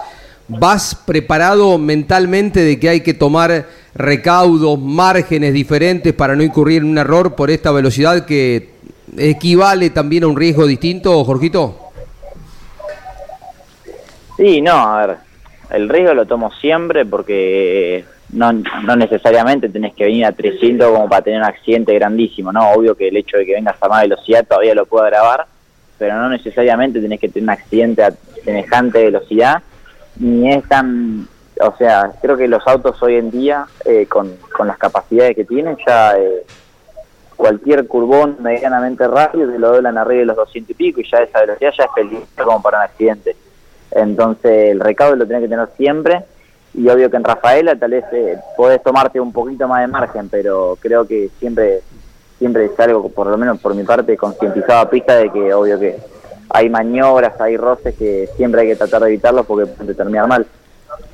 [0.48, 6.88] ¿vas preparado mentalmente de que hay que tomar recaudos, márgenes diferentes para no incurrir en
[6.88, 8.70] un error por esta velocidad que
[9.16, 11.78] equivale también a un riesgo distinto, Jorgito?
[14.36, 15.27] Sí, no, a ver,
[15.70, 21.09] el riesgo lo tomo siempre porque no, no necesariamente tenés que venir a 300 como
[21.09, 22.70] para tener un accidente grandísimo, ¿no?
[22.72, 25.46] Obvio que el hecho de que vengas a más velocidad todavía lo puedo agravar,
[25.98, 28.12] pero no necesariamente tenés que tener un accidente a
[28.44, 29.62] semejante velocidad,
[30.16, 31.28] ni es tan...
[31.61, 35.44] O sea, creo que los autos hoy en día, eh, con, con las capacidades que
[35.44, 36.44] tienen, ya eh,
[37.35, 41.18] cualquier curvón medianamente rápido te lo doblan arriba de los 200 y pico y ya
[41.18, 43.37] esa velocidad ya es peligrosa como para un accidente.
[43.90, 46.24] Entonces el recaudo lo tenés que tener siempre
[46.74, 50.29] y obvio que en Rafaela tal vez eh, podés tomarte un poquito más de margen,
[50.29, 51.81] pero creo que siempre
[52.38, 55.96] siempre salgo, por lo menos por mi parte, concientizado a pista de que obvio que
[56.51, 60.46] hay maniobras, hay roces que siempre hay que tratar de evitarlos porque puede terminar mal.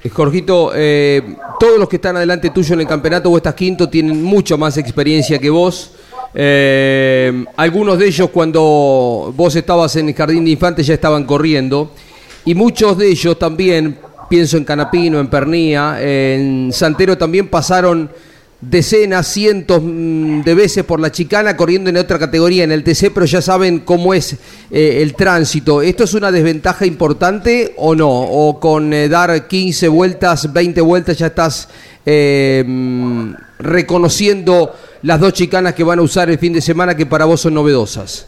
[0.02, 3.88] Eh, Jorgito, eh, todos los que están adelante tuyo en el campeonato, vos estás quinto,
[3.88, 5.92] tienen mucha más experiencia que vos.
[6.34, 11.90] Eh, algunos de ellos cuando vos estabas en el jardín de infantes ya estaban corriendo.
[12.44, 18.10] Y muchos de ellos también, pienso en Canapino, en Pernía, en Santero también pasaron
[18.70, 23.10] decenas, cientos mm, de veces por la chicana corriendo en otra categoría, en el TC,
[23.12, 24.34] pero ya saben cómo es
[24.70, 25.82] eh, el tránsito.
[25.82, 28.10] ¿Esto es una desventaja importante o no?
[28.10, 31.68] ¿O con eh, dar 15 vueltas, 20 vueltas ya estás
[32.06, 37.06] eh, mm, reconociendo las dos chicanas que van a usar el fin de semana que
[37.06, 38.26] para vos son novedosas?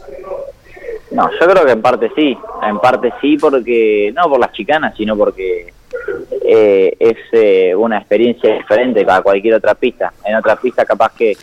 [1.17, 4.95] No, yo creo que en parte sí, en parte sí porque, no por las chicanas,
[4.99, 5.73] sino porque
[6.45, 10.13] eh, es eh, una experiencia diferente para cualquier otra pista.
[10.27, 11.35] En otra pista capaz que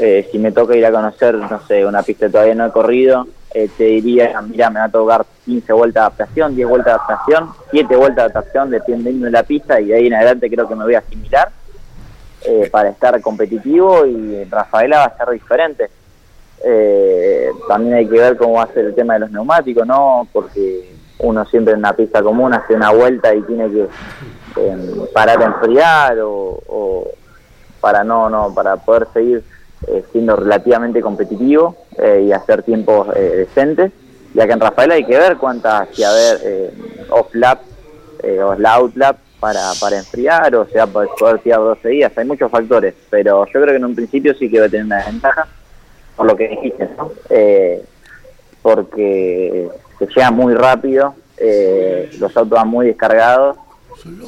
[0.00, 2.70] eh, si me toca ir a conocer, no sé, una pista que todavía no he
[2.70, 6.86] corrido, eh, te diría, mira, me va a tocar 15 vueltas de adaptación, 10 vueltas
[6.86, 10.48] de adaptación, 7 vueltas de adaptación dependiendo de la pista y de ahí en adelante
[10.48, 11.48] creo que me voy a asimilar
[12.70, 15.90] para estar competitivo y Rafaela va a ser diferente.
[16.64, 20.26] Eh, también hay que ver cómo va a ser el tema de los neumáticos, ¿no?
[20.32, 23.86] Porque uno siempre en una pista común hace una vuelta y tiene que
[24.56, 27.08] eh, parar a enfriar o,
[27.80, 29.44] para no, no, para poder seguir
[29.86, 33.92] eh, siendo relativamente competitivo eh, y hacer tiempos eh, decentes.
[34.34, 36.70] Ya que en Rafael hay que ver cuántas, si eh,
[37.10, 37.60] off-lap
[38.22, 42.12] o out-lap para, para enfriar o sea, poder tirar 12 días.
[42.16, 44.86] Hay muchos factores, pero yo creo que en un principio sí que va a tener
[44.86, 45.46] una desventaja
[46.16, 47.10] por lo que dijiste, ¿no?
[47.30, 47.84] Eh,
[48.62, 53.58] porque se llega muy rápido, eh, los autos van muy descargados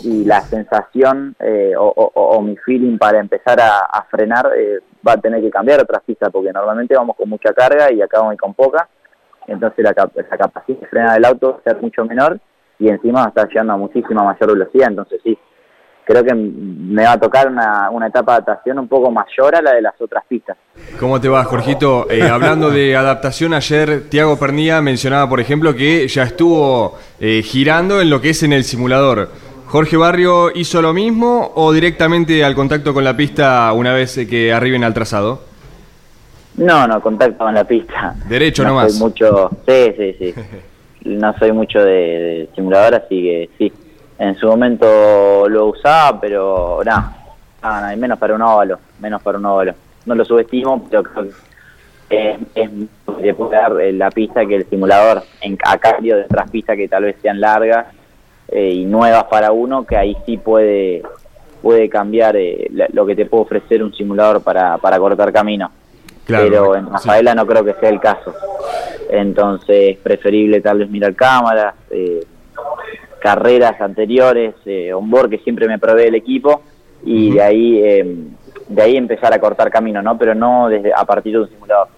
[0.05, 5.41] y la sensación eh, o, mi feeling para empezar a, frenar eh, va a tener
[5.43, 8.89] que cambiar otras pistas porque normalmente vamos con mucha carga y acá vamos con poca,
[9.47, 12.39] entonces la, la capacidad de frenar del auto va a ser mucho menor
[12.79, 15.39] y encima va a estar llegando a muchísima mayor velocidad, entonces sí,
[16.09, 19.61] creo que me va a tocar una, una etapa de adaptación un poco mayor a
[19.61, 20.57] la de las otras pistas.
[20.99, 22.11] ¿Cómo te va, Jorgito?
[22.11, 28.01] Eh, hablando de adaptación, ayer Tiago Pernía mencionaba, por ejemplo, que ya estuvo eh, girando
[28.01, 29.29] en lo que es en el simulador.
[29.67, 34.27] ¿Jorge Barrio hizo lo mismo o directamente al contacto con la pista una vez eh,
[34.27, 35.43] que arriben al trazado?
[36.57, 38.15] No, no, contacto con la pista.
[38.27, 38.95] Derecho no nomás.
[38.95, 40.35] Soy mucho, sí, sí, sí.
[41.05, 43.73] No soy mucho de, de simulador, así que sí.
[44.19, 49.47] En su momento lo usaba, pero nada, y menos para un óvalo, menos para un
[49.47, 49.75] óvalo.
[50.07, 51.29] No lo subestimo, pero creo
[52.09, 52.71] que es,
[53.25, 56.89] es dar eh, la pista que el simulador, en, a cambio de otras pistas que
[56.89, 57.87] tal vez sean largas
[58.49, 61.03] eh, y nuevas para uno, que ahí sí puede
[61.63, 65.71] puede cambiar eh, lo que te puede ofrecer un simulador para, para cortar camino
[66.25, 66.91] Claro, pero en sí.
[66.93, 68.35] Rafaela no creo que sea el caso.
[69.11, 72.23] entonces es preferible tal vez mirar cámaras, eh,
[73.29, 76.63] carreras anteriores, eh, onboard que siempre me provee el equipo
[77.05, 78.17] y de ahí eh,
[78.69, 80.17] de ahí empezar a cortar camino, ¿no?
[80.17, 81.89] Pero no desde a partir de un simulador.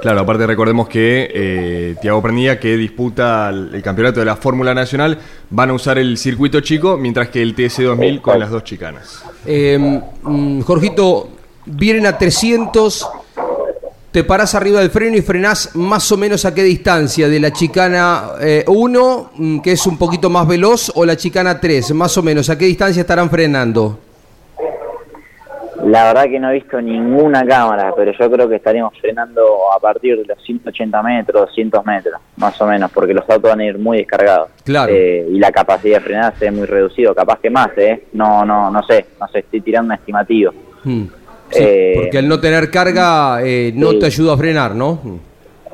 [0.00, 4.74] Claro, aparte recordemos que eh, Tiago Pernilla, que disputa el, el campeonato de la Fórmula
[4.74, 5.16] Nacional,
[5.48, 9.24] van a usar el circuito chico, mientras que el TS2000 con las dos chicanas.
[9.46, 11.28] Eh, mm, Jorgito,
[11.66, 13.08] vienen a 300,
[14.12, 17.50] te parás arriba del freno y frenás más o menos a qué distancia, de la
[17.50, 18.32] chicana
[18.66, 19.30] 1,
[19.62, 22.66] que es un poquito más veloz, o la chicana 3, más o menos, a qué
[22.66, 23.98] distancia estarán frenando.
[25.84, 29.80] La verdad que no he visto ninguna cámara, pero yo creo que estaríamos frenando a
[29.80, 33.64] partir de los 180 metros, 200 metros, más o menos, porque los autos van a
[33.64, 34.50] ir muy descargados.
[34.64, 34.92] Claro.
[34.94, 38.04] Eh, y la capacidad de frenada se ve muy reducido, capaz que más, ¿eh?
[38.12, 40.52] No, no, no sé, no sé, estoy tirando un estimativo.
[40.84, 41.06] Hmm.
[41.52, 43.98] Sí, Eh, porque al no tener carga eh, no sí.
[44.00, 44.98] te ayuda a frenar, ¿no?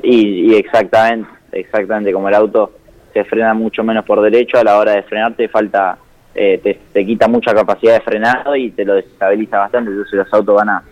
[0.03, 2.71] Y, y exactamente, exactamente, como el auto
[3.13, 5.97] se frena mucho menos por derecho, a la hora de frenar te falta,
[6.35, 10.33] eh, te, te quita mucha capacidad de frenado y te lo desestabiliza bastante, entonces los
[10.33, 10.83] autos van a,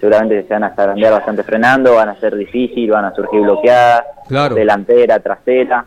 [0.00, 4.02] seguramente se van a zarandear bastante frenando, van a ser difícil, van a surgir bloqueadas,
[4.28, 4.54] Claro.
[4.54, 5.84] delantera, trasera,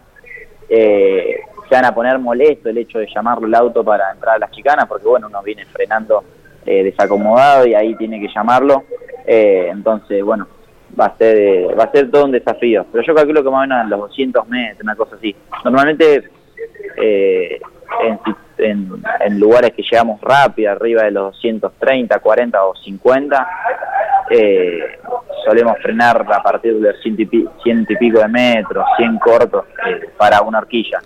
[0.70, 1.36] eh,
[1.68, 4.52] se van a poner molesto el hecho de llamarlo el auto para entrar a las
[4.52, 6.24] chicanas, porque bueno, uno viene frenando
[6.66, 8.84] eh, desacomodado y ahí tiene que llamarlo,
[9.26, 10.48] eh, entonces bueno,
[11.00, 13.60] va a ser eh, va a ser todo un desafío, pero yo calculo que más
[13.60, 15.36] o menos en los 200 metros, una cosa así.
[15.64, 16.24] Normalmente
[16.98, 17.60] eh,
[18.04, 18.20] en,
[18.58, 23.48] en- en lugares que llegamos rápido, arriba de los 230, 40 o 50,
[24.30, 24.80] eh,
[25.46, 29.18] solemos frenar a partir de los 100 y, pi- 100 y pico de metros, 100
[29.20, 29.66] cortos
[30.18, 31.00] para una horquilla.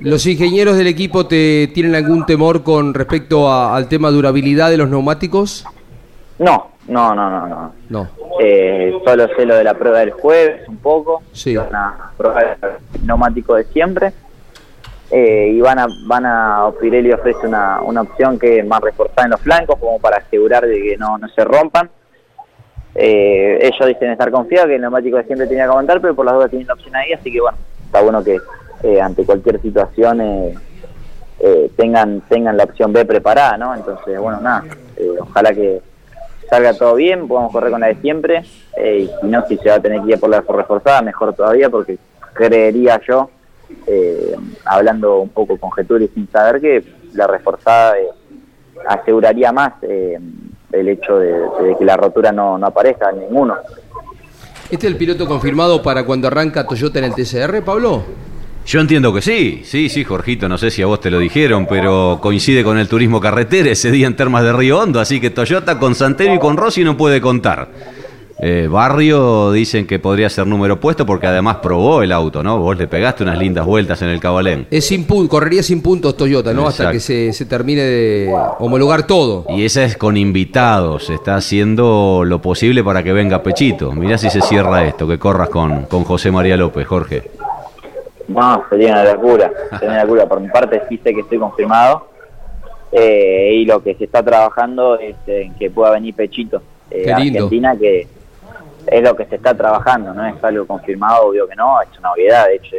[0.00, 4.76] ¿Los ingenieros del equipo te tienen algún temor con respecto a- al tema durabilidad de
[4.76, 5.64] los neumáticos?
[6.38, 7.72] No, no, no, no, no.
[7.88, 8.08] No.
[8.40, 11.56] Eh, solo sé lo de la prueba del jueves un poco, Sí.
[11.56, 12.56] una prueba de
[13.04, 14.12] neumático de siempre.
[15.10, 19.24] Eh, y van a, van a, Pirelli ofrece una, una opción que es más reforzada
[19.24, 21.88] en los flancos, como para asegurar de que no, no se rompan.
[22.94, 26.24] Eh, ellos dicen estar confiados que el neumático de siempre tenía que aguantar, pero por
[26.26, 28.38] las dudas tienen la opción ahí, así que bueno, está bueno que
[28.82, 30.54] eh, ante cualquier situación eh,
[31.38, 33.74] eh, tengan tengan la opción B preparada, ¿no?
[33.74, 34.64] Entonces, bueno, nada,
[34.96, 35.82] eh, ojalá que
[36.48, 38.42] salga todo bien, podamos correr con la de siempre,
[38.76, 41.34] eh, y si no, si se va a tener que ir por la reforzada, mejor
[41.34, 41.98] todavía, porque
[42.32, 43.30] creería yo,
[44.64, 46.84] hablando un poco conjetura y sin saber, que
[47.14, 47.94] la reforzada
[48.86, 53.56] aseguraría más el hecho de, de que la rotura no, no aparezca en ninguno.
[54.70, 58.04] ¿Este es el piloto confirmado para cuando arranca Toyota en el TCR, Pablo?
[58.66, 61.66] Yo entiendo que sí, sí, sí, Jorgito, no sé si a vos te lo dijeron,
[61.66, 65.30] pero coincide con el turismo carretera ese día en Termas de Río Hondo, así que
[65.30, 67.68] Toyota con Santero y con Rossi no puede contar.
[68.40, 72.58] Eh, Barrio dicen que podría ser número puesto porque además probó el auto, ¿no?
[72.58, 74.66] Vos le pegaste unas lindas vueltas en el Cabalén.
[74.68, 76.66] Es sin correría sin puntos Toyota, ¿no?
[76.66, 79.46] Hasta que se, se termine de homologar todo.
[79.48, 83.92] Y esa es con invitados, está haciendo lo posible para que venga Pechito.
[83.92, 87.30] Mirá si se cierra esto, que corras con, con José María López, Jorge.
[88.28, 90.26] No, sería una locura, sería una locura.
[90.26, 92.08] Por mi parte sí sé que estoy confirmado
[92.92, 97.16] eh, y lo que se está trabajando es en que pueda venir Pechito eh, a.
[97.36, 98.06] Argentina, que
[98.86, 102.12] es lo que se está trabajando, no es algo confirmado, obvio que no, es una
[102.12, 102.76] obviedad, de hecho,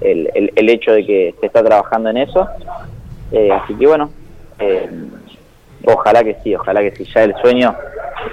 [0.00, 2.48] el, el, el hecho de que se está trabajando en eso.
[3.32, 4.10] Eh, así que bueno,
[4.58, 4.88] eh,
[5.84, 7.04] ojalá que sí, ojalá que sí.
[7.14, 7.74] Ya el sueño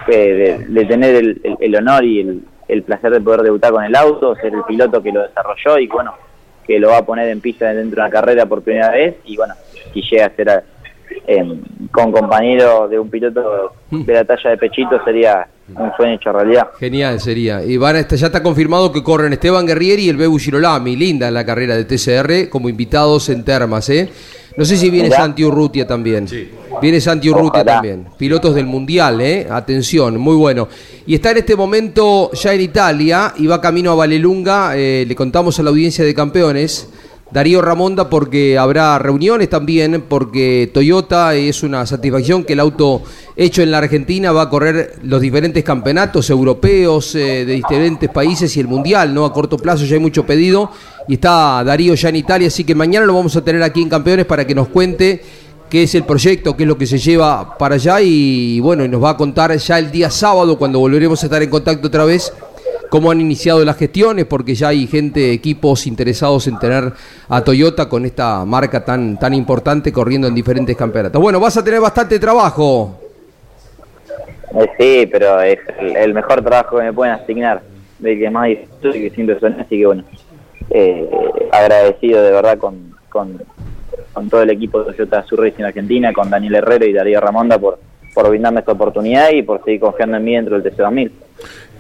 [0.08, 3.72] eh, de, de tener el, el- el honor y el, el placer de poder debutar
[3.72, 6.14] con el auto, ser el piloto que lo desarrolló y bueno,
[6.66, 9.36] que lo va a poner en pista dentro de una carrera por primera vez y
[9.38, 9.54] bueno,
[9.94, 10.64] si llega a ser
[11.28, 11.44] eh,
[11.92, 16.68] con compañero de un piloto de la talla de Pechito sería un sueño hecho realidad.
[16.80, 17.64] Genial sería.
[17.64, 20.96] Y van a estar- ya está confirmado que corren Esteban Guerrieri y el Bebu Girolami.
[20.96, 24.10] Linda la carrera de TCR como invitados en Termas, ¿eh?
[24.58, 25.18] No sé si viene Mirá.
[25.22, 26.28] Santi Urrutia también.
[26.82, 27.74] Viene Santi Urrutia Ojalá.
[27.76, 28.08] también.
[28.18, 29.48] Pilotos del Mundial, ¿eh?
[29.50, 30.68] Atención, muy bueno.
[31.06, 34.78] Y está en este momento ya en Italia y va camino a Valelunga.
[34.78, 36.88] eh, le contamos a la audiencia de campeones.
[37.36, 43.04] Darío Ramonda porque habrá reuniones también, porque Toyota es una satisfacción que el auto
[43.36, 48.56] hecho en la Argentina va a correr los diferentes campeonatos europeos eh, de diferentes países
[48.56, 49.26] y el mundial, ¿no?
[49.26, 50.72] A corto plazo ya hay mucho pedido
[51.10, 53.90] y está Darío ya en Italia, así que mañana lo vamos a tener aquí en
[53.90, 55.22] Campeones para que nos cuente
[55.70, 58.88] qué es el proyecto, qué es lo que se lleva para allá y bueno, y
[58.88, 62.06] nos va a contar ya el día sábado cuando volveremos a estar en contacto otra
[62.06, 62.32] vez
[62.96, 66.94] cómo han iniciado las gestiones, porque ya hay gente, equipos interesados en tener
[67.28, 71.22] a Toyota con esta marca tan, tan importante corriendo en diferentes campeonatos.
[71.22, 72.98] Bueno, vas a tener bastante trabajo.
[74.54, 77.64] Eh, sí, pero es el, mejor trabajo que me pueden asignar.
[78.00, 80.06] del que más disfruto y que siempre suena, así que bueno,
[80.70, 81.10] eh,
[81.52, 83.42] agradecido de verdad con, con,
[84.14, 87.60] con todo el equipo de Toyota Sur Racing Argentina, con Daniel Herrero y Darío Ramonda
[87.60, 87.78] por,
[88.14, 91.25] por brindarme esta oportunidad y por seguir confiando en mí dentro del TC2000.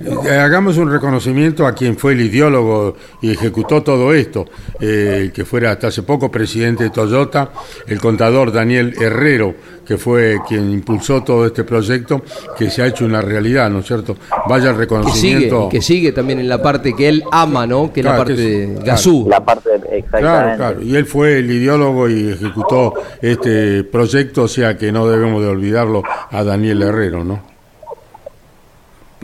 [0.03, 4.45] Eh, hagamos un reconocimiento a quien fue el ideólogo y ejecutó todo esto,
[4.79, 7.51] eh, que fuera hasta hace poco presidente de Toyota,
[7.87, 12.23] el contador Daniel Herrero, que fue quien impulsó todo este proyecto,
[12.57, 14.17] que se ha hecho una realidad, ¿no es cierto?
[14.49, 15.69] Vaya el reconocimiento.
[15.69, 17.93] Que sigue, que sigue también en la parte que él ama, ¿no?
[17.93, 19.27] Que es la parte de Gazú.
[19.29, 20.19] La parte, exactamente.
[20.19, 20.81] Claro, claro.
[20.81, 25.47] Y él fue el ideólogo y ejecutó este proyecto, o sea que no debemos de
[25.47, 27.54] olvidarlo a Daniel Herrero, ¿no?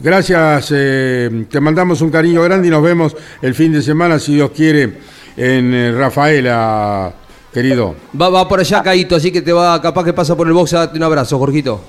[0.04, 4.34] Gracias, eh, te mandamos un cariño grande y nos vemos el fin de semana, si
[4.34, 4.94] Dios quiere,
[5.38, 7.14] en eh, Rafaela,
[7.54, 7.96] querido.
[8.20, 10.74] Va, va por allá, Caíto, así que te va, capaz que pasa por el box
[10.74, 11.82] a darte un abrazo, Jorgito.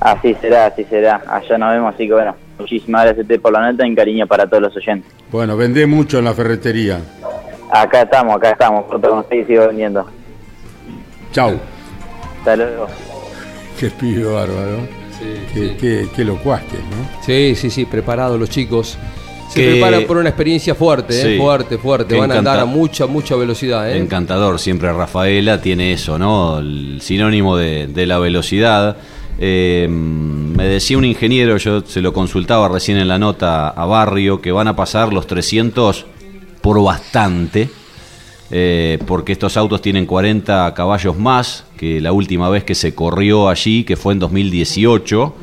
[0.00, 1.22] Así será, así será.
[1.28, 4.46] Allá nos vemos, así que bueno, muchísimas gracias por la nota y un cariño para
[4.46, 5.12] todos los oyentes.
[5.30, 7.00] Bueno, vendé mucho en la ferretería.
[7.70, 10.08] Acá estamos, acá estamos, pronto con ustedes sigo vendiendo.
[11.32, 11.60] Chau.
[12.38, 12.86] Hasta luego.
[13.78, 14.97] Qué pibe bárbaro.
[15.54, 17.22] Qué, qué, qué locuaste, ¿no?
[17.24, 18.96] Sí, sí, sí, preparados los chicos.
[19.50, 21.32] Se Que- preparan por una experiencia fuerte, ¿eh?
[21.34, 21.38] Sí.
[21.40, 22.16] fuerte, fuerte.
[22.18, 23.90] Van a andar a mucha, mucha velocidad.
[23.90, 23.96] ¿eh?
[23.96, 26.58] Encantador, siempre Rafaela tiene eso, ¿no?
[26.58, 28.98] El sinónimo de, de la velocidad.
[29.40, 34.40] Eh, me decía un ingeniero, yo se lo consultaba recién en la nota a Barrio,
[34.42, 36.04] que van a pasar los 300
[36.60, 37.70] por bastante,
[38.50, 43.48] eh, porque estos autos tienen 40 caballos más que la última vez que se corrió
[43.48, 45.34] allí, que fue en 2018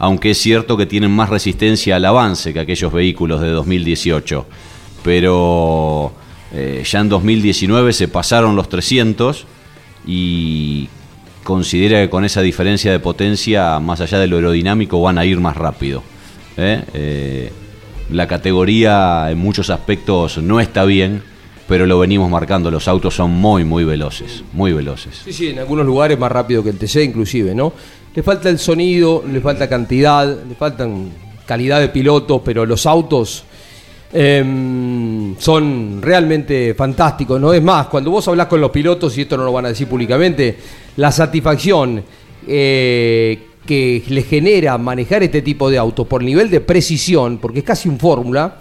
[0.00, 4.46] aunque es cierto que tienen más resistencia al avance que aquellos vehículos de 2018.
[5.04, 6.14] Pero
[6.54, 9.44] eh, ya en 2019 se pasaron los 300
[10.06, 10.88] y
[11.44, 15.38] considera que con esa diferencia de potencia, más allá de lo aerodinámico, van a ir
[15.38, 16.02] más rápido.
[16.56, 16.82] ¿eh?
[16.94, 17.52] Eh,
[18.10, 21.22] la categoría en muchos aspectos no está bien,
[21.70, 25.20] pero lo venimos marcando, los autos son muy, muy veloces, muy veloces.
[25.24, 27.72] Sí, sí, en algunos lugares más rápido que el TC inclusive, ¿no?
[28.12, 31.10] Le falta el sonido, le falta cantidad, le faltan
[31.46, 33.44] calidad de pilotos, pero los autos
[34.12, 37.52] em, son realmente fantásticos, ¿no?
[37.52, 39.86] Es más, cuando vos hablas con los pilotos, y esto no lo van a decir
[39.86, 40.58] públicamente,
[40.96, 42.02] la satisfacción
[42.48, 47.64] eh, que les genera manejar este tipo de autos por nivel de precisión, porque es
[47.64, 48.56] casi un fórmula,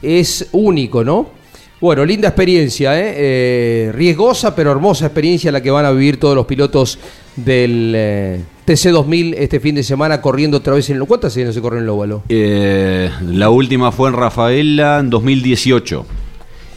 [0.00, 1.41] es único, ¿no?
[1.82, 3.12] Bueno, linda experiencia, ¿eh?
[3.16, 6.96] Eh, riesgosa pero hermosa experiencia la que van a vivir todos los pilotos
[7.34, 11.04] del eh, TC2000 este fin de semana corriendo otra vez en el...
[11.06, 12.22] ¿Cuántas no se corre en el óvalo?
[12.28, 16.06] Eh, la última fue en Rafaela en 2018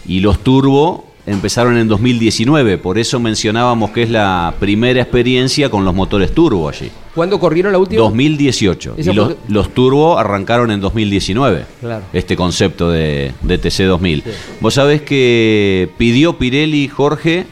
[0.07, 5.85] y los Turbo empezaron en 2019, por eso mencionábamos que es la primera experiencia con
[5.85, 6.89] los motores turbo allí.
[7.15, 8.01] ¿Cuándo corrieron la última?
[8.01, 11.65] 2018 Esa y los, los turbo arrancaron en 2019.
[11.79, 12.03] Claro.
[12.11, 14.23] Este concepto de, de TC2000.
[14.59, 17.45] Vos sabés que pidió Pirelli Jorge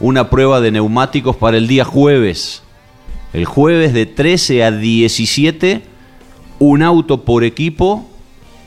[0.00, 2.62] una prueba de neumáticos para el día jueves.
[3.32, 5.82] El jueves de 13 a 17,
[6.58, 8.08] un auto por equipo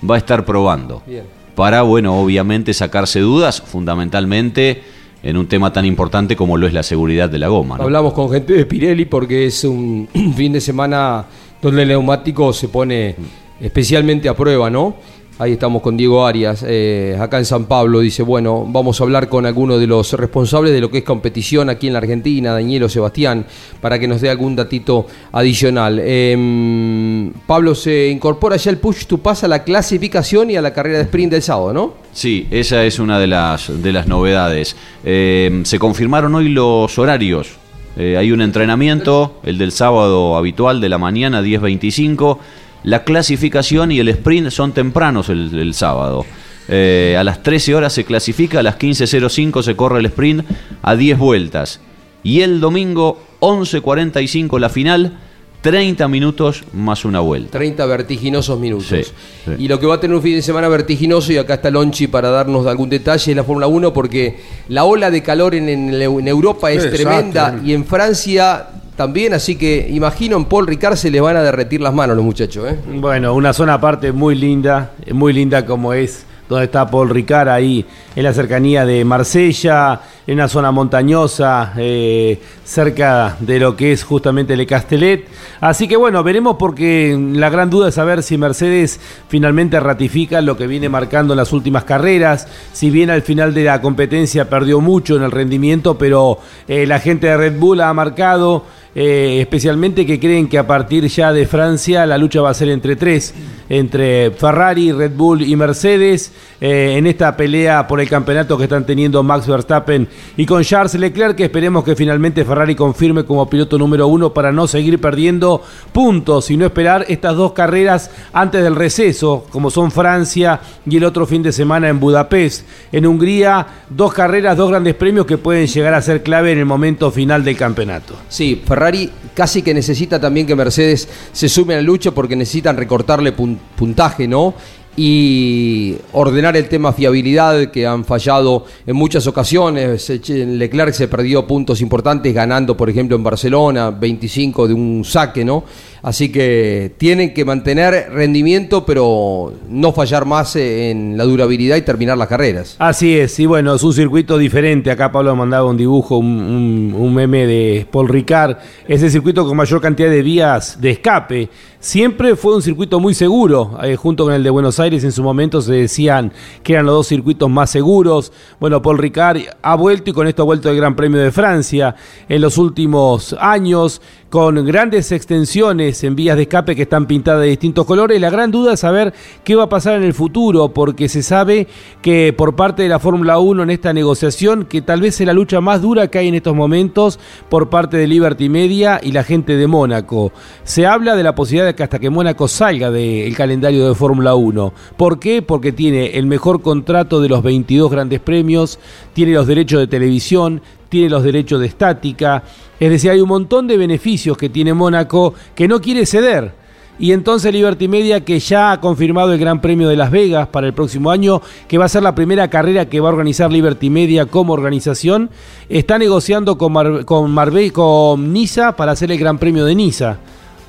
[0.07, 1.03] va a estar probando.
[1.05, 1.23] Bien.
[1.55, 4.83] Para, bueno, obviamente sacarse dudas, fundamentalmente
[5.25, 7.77] en un tema tan importante como lo es la seguridad de la goma.
[7.77, 7.83] ¿no?
[7.83, 11.25] Hablamos con gente de Pirelli porque es un fin de semana
[11.59, 13.15] donde el neumático se pone
[13.59, 14.95] especialmente a prueba, ¿no?
[15.37, 17.99] Ahí estamos con Diego Arias, eh, acá en San Pablo.
[17.99, 21.69] Dice, bueno, vamos a hablar con alguno de los responsables de lo que es competición
[21.69, 23.45] aquí en la Argentina, Daniel o Sebastián,
[23.81, 25.99] para que nos dé algún datito adicional.
[26.01, 30.71] Eh, Pablo, se incorpora ya el Push to Pass a la clasificación y a la
[30.71, 31.93] carrera de sprint del sábado, ¿no?
[32.13, 34.77] Sí, esa es una de las, de las novedades.
[35.03, 37.57] Eh, se confirmaron hoy los horarios.
[37.97, 42.37] Eh, hay un entrenamiento, el del sábado habitual de la mañana, 10.25.
[42.85, 46.25] La clasificación y el sprint son tempranos el, el sábado.
[46.67, 50.45] Eh, a las 13 horas se clasifica, a las 15.05 se corre el sprint
[50.81, 51.79] a 10 vueltas.
[52.23, 55.17] Y el domingo, 11.45 la final,
[55.61, 57.57] 30 minutos más una vuelta.
[57.57, 58.87] 30 vertiginosos minutos.
[58.87, 59.51] Sí, sí.
[59.57, 62.07] Y lo que va a tener un fin de semana vertiginoso, y acá está Lonchi
[62.07, 65.93] para darnos algún detalle, es la Fórmula 1, porque la ola de calor en, en-
[65.93, 67.65] en Europa es Sí, tremenda exacto.
[67.67, 71.81] y en Francia también, así que imagino en Paul Ricard se les van a derretir
[71.81, 72.71] las manos los muchachos.
[72.71, 72.77] ¿eh?
[72.95, 77.85] Bueno, una zona aparte muy linda, muy linda como es donde está Paul Ricard, ahí
[78.15, 84.03] en la cercanía de Marsella, en una zona montañosa, eh, cerca de lo que es
[84.03, 85.27] justamente Le Castellet.
[85.61, 88.99] Así que bueno, veremos porque la gran duda es saber si Mercedes
[89.29, 92.47] finalmente ratifica lo que viene marcando en las últimas carreras.
[92.73, 96.99] Si bien al final de la competencia perdió mucho en el rendimiento, pero eh, la
[96.99, 98.65] gente de Red Bull ha marcado
[98.95, 102.69] eh, especialmente que creen que a partir ya de Francia la lucha va a ser
[102.69, 103.35] entre tres,
[103.67, 109.21] entre Ferrari, Red Bull y Mercedes, en esta pelea por el campeonato que están teniendo
[109.21, 110.07] Max Verstappen
[110.37, 114.51] y con Charles Leclerc, que esperemos que finalmente Ferrari confirme como piloto número uno para
[114.51, 115.61] no seguir perdiendo
[115.91, 121.03] puntos y no esperar estas dos carreras antes del receso, como son Francia y el
[121.03, 122.67] otro fin de semana en Budapest.
[122.91, 126.65] En Hungría, dos carreras, dos grandes premios que pueden llegar a ser clave en el
[126.65, 128.15] momento final del campeonato.
[128.29, 132.77] Sí, Ferrari casi que necesita también que Mercedes se sume a la lucha porque necesitan
[132.77, 134.53] recortarle puntaje, ¿no?
[134.97, 140.09] Y ordenar el tema fiabilidad que han fallado en muchas ocasiones.
[140.29, 145.63] Leclerc se perdió puntos importantes ganando, por ejemplo, en Barcelona, 25 de un saque, ¿no?
[146.05, 152.15] Así que tienen que mantener rendimiento, pero no fallar más en la durabilidad y terminar
[152.15, 152.75] las carreras.
[152.77, 154.91] Así es, y bueno, es un circuito diferente.
[154.91, 158.57] Acá Pablo mandaba un dibujo, un, meme de Paul Ricard.
[158.87, 161.49] Es el circuito con mayor cantidad de vías de escape.
[161.79, 165.21] Siempre fue un circuito muy seguro, eh, junto con el de Buenos Aires en su
[165.21, 166.31] momento se decían
[166.63, 168.31] que eran los dos circuitos más seguros.
[168.59, 171.95] Bueno, Paul Ricard ha vuelto y con esto ha vuelto el Gran Premio de Francia
[172.27, 174.01] en los últimos años
[174.35, 178.19] con grandes extensiones en vías de escape que están pintadas de distintos colores.
[178.19, 179.13] La gran duda es saber
[179.45, 181.69] qué va a pasar en el futuro, porque se sabe
[182.01, 185.31] que por parte de la Fórmula 1 en esta negociación, que tal vez es la
[185.31, 187.17] lucha más dura que hay en estos momentos
[187.47, 190.33] por parte de Liberty Media y la gente de Mónaco.
[190.65, 194.35] Se habla de la posibilidad de que hasta que Mónaco salga del calendario de Fórmula
[194.35, 194.73] 1.
[194.97, 195.43] ¿Por qué?
[195.43, 198.79] Porque tiene el mejor contrato de los 22 grandes premios,
[199.13, 200.61] tiene los derechos de televisión,
[200.95, 202.41] tiene los derechos de estática,
[202.79, 206.53] es decir, hay un montón de beneficios que tiene Mónaco que no quiere ceder.
[206.97, 210.67] Y entonces Liberty Media, que ya ha confirmado el Gran Premio de Las Vegas para
[210.67, 213.89] el próximo año, que va a ser la primera carrera que va a organizar Liberty
[213.89, 215.29] Media como organización,
[215.67, 220.15] está negociando con, con, Marbella, con Niza para hacer el Gran Premio de Niza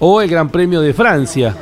[0.00, 1.54] o el Gran Premio de Francia.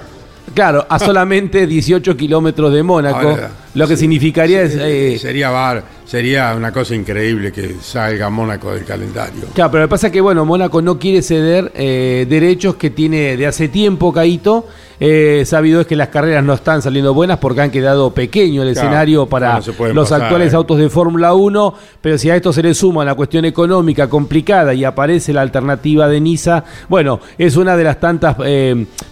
[0.55, 3.37] Claro, a solamente 18 kilómetros de Mónaco,
[3.75, 4.77] lo que significaría es...
[4.77, 9.47] Eh, sería bar, sería una cosa increíble que salga Mónaco del calendario.
[9.53, 12.91] Claro, pero lo que pasa es que, bueno, Mónaco no quiere ceder eh, derechos que
[12.91, 14.67] tiene de hace tiempo, Caito.
[15.01, 18.69] Eh, sabido es que las carreras no están saliendo buenas porque han quedado pequeño el
[18.69, 19.61] escenario para
[19.93, 20.57] los actuales eh.
[20.57, 24.73] autos de Fórmula 1, pero si a esto se le suma la cuestión económica complicada
[24.73, 28.37] y aparece la alternativa de Niza, bueno, es una de las tantas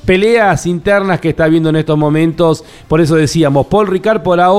[0.04, 2.64] peleas internas que está viendo en estos momentos.
[2.86, 4.51] Por eso decíamos, Paul Ricard por ahora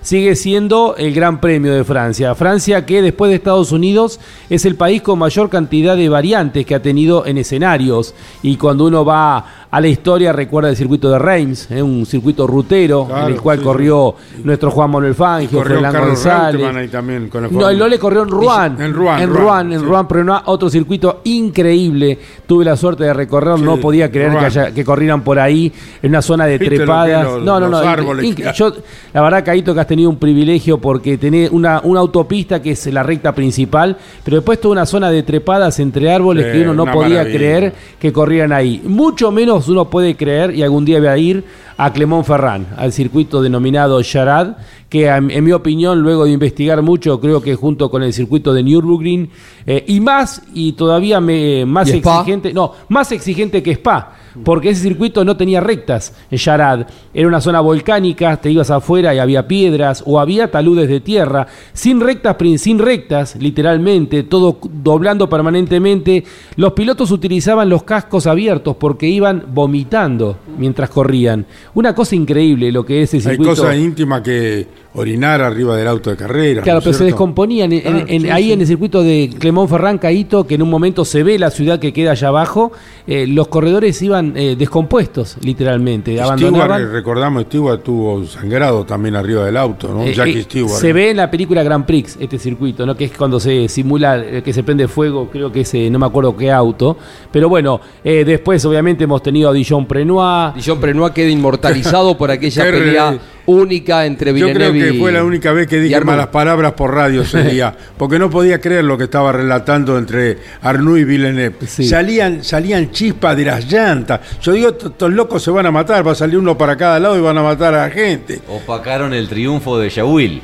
[0.00, 2.34] sigue siendo el gran premio de Francia.
[2.34, 6.74] Francia que después de Estados Unidos es el país con mayor cantidad de variantes que
[6.74, 8.14] ha tenido en escenarios.
[8.42, 11.82] Y cuando uno va a la historia recuerda el circuito de Reims, ¿eh?
[11.82, 14.14] un circuito rutero en el cual corrió
[14.44, 16.90] nuestro Juan Manuel Fangio, Fernando González.
[16.92, 18.80] también con no, el Lole corrió en Rouen.
[18.80, 22.16] En Rouen, en Rouen, en Rouen, pero no, otro circuito increíble.
[22.46, 26.22] Tuve la suerte de recorrer, no podía creer que, que, corrieran por ahí en una
[26.22, 27.42] zona de trepadas.
[27.42, 28.52] no, no, no.
[28.52, 28.72] yo,
[29.12, 32.86] la verdad, Caíto, que has tenido un privilegio porque tenés una, una autopista que es
[32.92, 36.92] la recta principal, pero después toda una zona de trepadas entre árboles que uno no
[36.92, 38.80] podía creer que corrieran ahí.
[38.84, 41.44] Mucho menos uno puede creer, y algún día voy a ir,
[41.76, 44.56] a Clemón Ferrán, al circuito denominado Charad,
[44.88, 48.62] que en mi opinión, luego de investigar mucho, creo que junto con el circuito de
[48.62, 49.28] Nürburgring,
[49.66, 54.12] eh, y más, y todavía me, más exigente, no, más exigente que Spa,
[54.44, 56.86] porque ese circuito no tenía rectas en Yarad.
[57.12, 61.46] Era una zona volcánica, te ibas afuera y había piedras o había taludes de tierra,
[61.72, 66.24] sin rectas, sin rectas, literalmente, todo doblando permanentemente.
[66.56, 71.46] Los pilotos utilizaban los cascos abiertos porque iban vomitando mientras corrían.
[71.74, 73.50] Una cosa increíble lo que es ese circuito.
[73.50, 76.62] Hay cosa íntima que orinar arriba del auto de carrera.
[76.62, 77.72] Claro, pero se descomponían.
[77.72, 81.50] ahí en el circuito de Clemón Ferrán Caíto, que en un momento se ve la
[81.50, 82.72] ciudad que queda allá abajo,
[83.06, 86.20] eh, los corredores iban eh, descompuestos, literalmente.
[86.20, 86.92] Abandonaban.
[86.92, 90.04] recordamos, Stewart tuvo sangrado también arriba del auto, ¿no?
[90.04, 90.74] Eh, Jackie Stewart.
[90.74, 92.96] Se ve en la película Grand Prix este circuito, ¿no?
[92.96, 96.36] Que es cuando se simula que se prende fuego, creo que es, no me acuerdo
[96.36, 96.96] qué auto.
[97.32, 100.54] Pero bueno, después obviamente hemos tenido a Dijon Prenois.
[100.54, 101.30] Dijon Prenois queda
[101.64, 105.78] inmortalizado por aquella pelea única entre Villeneuve Yo creo que fue la única vez que
[105.80, 109.98] dije malas palabras por radio ese día, porque no podía creer lo que estaba relatando
[109.98, 111.66] entre Arnoux y Villeneuve.
[111.66, 114.20] Salían, salían chispas de las llantas.
[114.40, 117.16] Yo digo, estos locos se van a matar, va a salir uno para cada lado
[117.16, 118.40] y van a matar a la gente.
[118.48, 120.42] Opacaron el triunfo de Yahuil.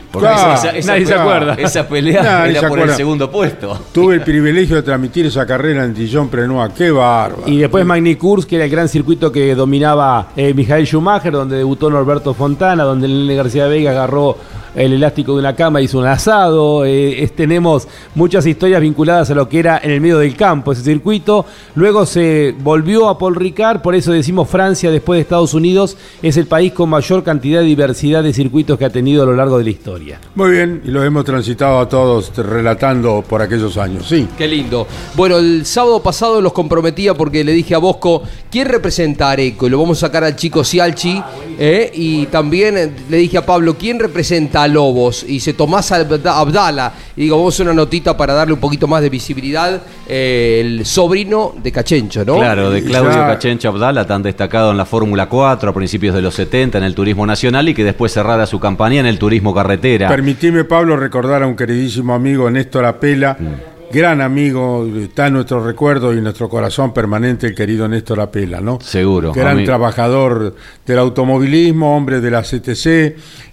[0.85, 1.55] nadie se acuerda.
[1.55, 3.79] Esa pelea era por el segundo puesto.
[3.93, 7.45] Tuve el privilegio de transmitir esa carrera en Dijon Prenois, qué bárbaro.
[7.47, 11.57] Y después Magny Kurs, que era el gran circuito que dominaba eh, Michael Schumacher, donde
[11.57, 14.37] debutó Norberto Fontana, donde Nene García Vega agarró
[14.75, 19.49] el elástico de una cama, hizo un asado, eh, tenemos muchas historias vinculadas a lo
[19.49, 21.47] que era en el medio del campo ese circuito.
[21.75, 26.37] Luego se volvió a Paul Ricard, por eso decimos Francia después de Estados Unidos es
[26.37, 29.59] el país con mayor cantidad de diversidad de circuitos que ha tenido a lo largo
[29.59, 30.21] de la historia.
[30.35, 34.29] Muy bien, y lo hemos transitado a todos relatando por aquellos años, sí.
[34.37, 34.87] Qué lindo.
[35.15, 39.67] Bueno, el sábado pasado los comprometía porque le dije a Bosco, ¿quién representa a Areco?
[39.67, 41.23] Y lo vamos a sacar al chico Cialchi.
[41.59, 41.91] ¿eh?
[41.95, 45.25] Y también le dije a Pablo, ¿quién representa a Lobos?
[45.27, 46.93] Y se Tomás Abdala.
[47.17, 49.83] Y digo, vamos a una notita para darle un poquito más de visibilidad.
[50.09, 52.37] Eh, el sobrino de Cachencho, ¿no?
[52.39, 56.35] Claro, de Claudio Cachencho Abdala, tan destacado en la Fórmula 4 a principios de los
[56.35, 60.09] 70 en el turismo nacional y que después cerrara su campaña en el turismo carretera.
[60.09, 63.37] Permitime, Pablo, recordar a un queridísimo amigo, Néstor Apela.
[63.39, 68.21] Mm gran amigo, está en nuestro recuerdo y en nuestro corazón permanente el querido Néstor
[68.21, 68.81] Apela, ¿no?
[68.81, 69.33] Seguro.
[69.33, 70.55] Gran trabajador
[70.87, 72.87] del automovilismo, hombre de la CTC,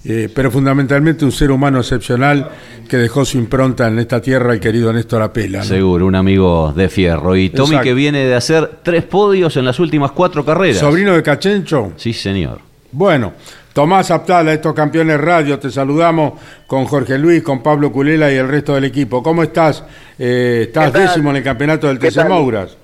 [0.05, 2.49] eh, pero fundamentalmente un ser humano excepcional
[2.87, 5.63] que dejó su impronta en esta tierra el querido Néstor Apela.
[5.63, 7.35] Seguro, un amigo de fierro.
[7.35, 10.77] Y Tommy que viene de hacer tres podios en las últimas cuatro carreras.
[10.77, 11.93] ¿Sobrino de Cachencho?
[11.97, 12.61] Sí, señor.
[12.91, 13.33] Bueno,
[13.77, 16.33] Tomás Aptala, estos campeones radio, te saludamos
[16.65, 19.21] con Jorge Luis, con Pablo Culela y el resto del equipo.
[19.21, 19.85] ¿Cómo estás?
[20.17, 22.75] Eh, estás décimo en el campeonato del TC Mouras.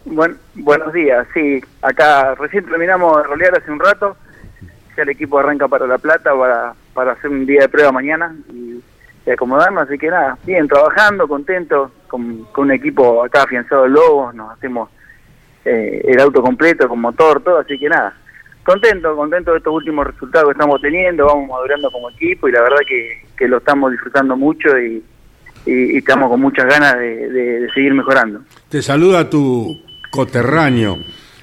[0.53, 1.59] buenos días, sí.
[1.81, 4.15] Acá recién terminamos de rolear hace un rato.
[4.95, 8.31] Ya el equipo arranca para La Plata para, para hacer un día de prueba mañana
[8.53, 8.79] y,
[9.31, 9.87] acomodarnos.
[9.89, 14.35] Así que nada, bien, trabajando, contento, con, un equipo acá afianzado en Lobos.
[14.35, 14.91] Nos hacemos
[15.65, 17.57] eh, el auto completo con motor, todo.
[17.57, 18.13] Así que nada,
[18.63, 22.61] contento, contento de estos últimos resultados que estamos teniendo, vamos madurando como equipo y la
[22.61, 25.03] verdad que, lo estamos disfrutando mucho y,
[25.65, 28.41] estamos con muchas ganas de, seguir mejorando.
[28.69, 29.67] Te saluda tu
[30.11, 30.97] coterráneo,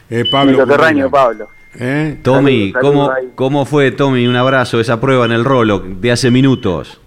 [0.09, 0.53] eh, Pablo.
[0.53, 1.49] Mi coterráneo, Pablo.
[1.79, 2.19] ¿Eh?
[2.23, 4.27] Tommy, ¿cómo, ¿cómo fue, Tommy?
[4.27, 7.01] Un abrazo, esa prueba en el rolo de hace minutos.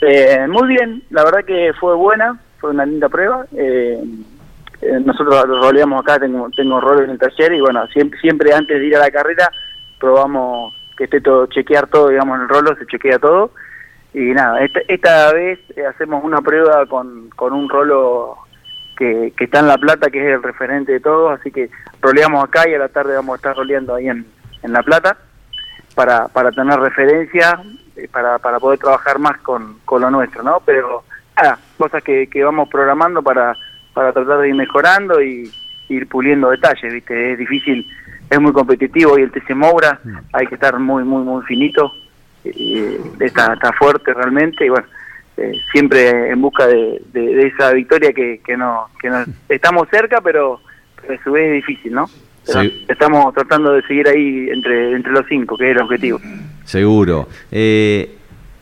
[0.00, 3.46] Eh, muy bien, la verdad que fue buena, fue una linda prueba.
[3.56, 3.98] Eh,
[4.80, 8.78] eh, nosotros roleamos acá, tengo, tengo rol en el taller y bueno, siempre, siempre antes
[8.78, 9.50] de ir a la carrera
[9.98, 13.52] probamos que esté todo, chequear todo, digamos, en el rolo se chequea todo.
[14.14, 18.36] Y nada, esta, vez eh, hacemos una prueba con, con un rolo
[18.96, 21.70] que, que, está en La Plata, que es el referente de todos, así que
[22.00, 24.26] roleamos acá y a la tarde vamos a estar roleando ahí en,
[24.62, 25.18] en La Plata
[25.94, 27.60] para, para tener referencia,
[27.96, 30.62] eh, para, para poder trabajar más con, con lo nuestro, ¿no?
[30.64, 31.04] Pero
[31.36, 33.54] nada, cosas que, que vamos programando para
[33.98, 35.50] para tratar de ir mejorando y
[35.88, 37.32] ir puliendo detalles, ¿viste?
[37.32, 37.84] Es difícil,
[38.30, 40.16] es muy competitivo y el TC Moura mm.
[40.34, 41.90] hay que estar muy, muy, muy finito,
[42.44, 44.86] eh, está, está fuerte realmente y bueno,
[45.36, 47.02] eh, siempre en busca de,
[47.44, 50.60] esa victoria que, que, no, que no estamos cerca, pero,
[51.02, 52.08] a su vez es difícil, ¿no?
[52.86, 56.20] Estamos tratando de seguir ahí entre, entre los cinco, que es el objetivo.
[56.62, 57.26] Seguro.
[57.50, 58.17] Eh,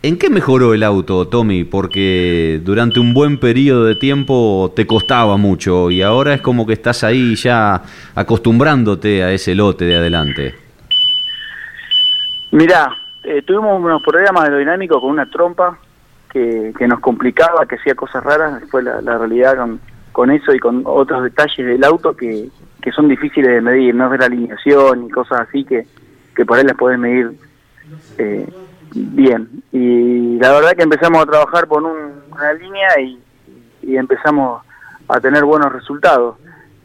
[0.07, 1.65] ¿En qué mejoró el auto, Tommy?
[1.65, 6.75] Porque durante un buen periodo de tiempo te costaba mucho y ahora es como que
[6.75, 7.83] estás ahí ya
[8.15, 10.55] acostumbrándote a ese lote de adelante.
[12.53, 12.89] Mirá,
[13.25, 15.77] eh, tuvimos unos problemas aerodinámicos con una trompa
[16.31, 18.61] que, nos complicaba, que hacía cosas raras.
[18.61, 19.57] Después la, realidad
[20.13, 22.49] con, eso y con otros detalles del auto que,
[22.81, 25.85] que son difíciles de medir, no es la alineación y cosas así que,
[26.37, 27.33] que por ahí las podés medir.
[28.19, 28.47] Eh,
[28.97, 29.63] bien.
[29.73, 33.21] Y la verdad que empezamos a trabajar por una línea y,
[33.97, 34.63] empezamos
[35.09, 36.37] a tener buenos resultados.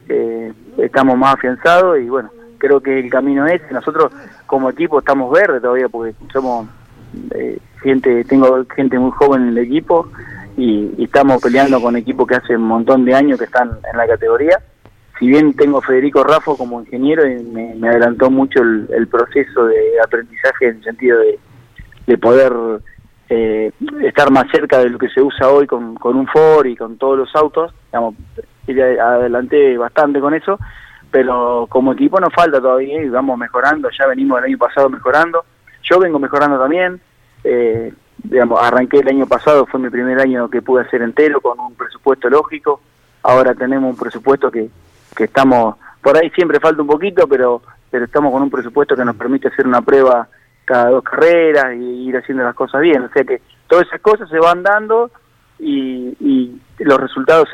[0.08, 4.12] Eh, estamos más afianzados y bueno, creo que el camino es, nosotros
[4.46, 6.68] como equipo estamos verdes todavía porque somos
[7.32, 10.08] eh, gente, tengo gente muy joven en el equipo
[10.58, 14.06] y, estamos peleando con equipos que hace un montón de años que están en la
[14.06, 14.60] categoría.
[15.18, 20.70] Si bien tengo Federico Raffo como ingeniero y me, adelantó mucho el proceso de aprendizaje
[20.70, 21.40] en el sentido de,
[22.08, 22.54] de poder
[23.30, 23.72] eh,
[24.04, 26.98] estar más cerca de lo que se usa hoy con, con un Ford y con
[26.98, 28.16] todos los autos, digamos,
[28.68, 30.60] adelanté bastante con eso,
[31.10, 35.46] pero como equipo nos falta todavía y vamos mejorando, ya venimos el año pasado mejorando,
[35.84, 37.00] yo vengo mejorando también,
[37.44, 37.94] eh,
[38.24, 41.76] digamos, arranqué el año pasado, fue mi primer año que pude hacer entero con un
[41.76, 42.82] presupuesto lógico,
[43.24, 44.70] ahora tenemos un presupuesto que,
[45.16, 49.06] que estamos, por ahí siempre falta un poquito, pero, pero estamos con un presupuesto que
[49.06, 50.28] nos permite hacer una prueba
[50.66, 53.04] cada dos carreras y ir haciendo las cosas bien.
[53.04, 55.12] O sea que todas esas cosas se van dando
[55.60, 57.48] y, los resultados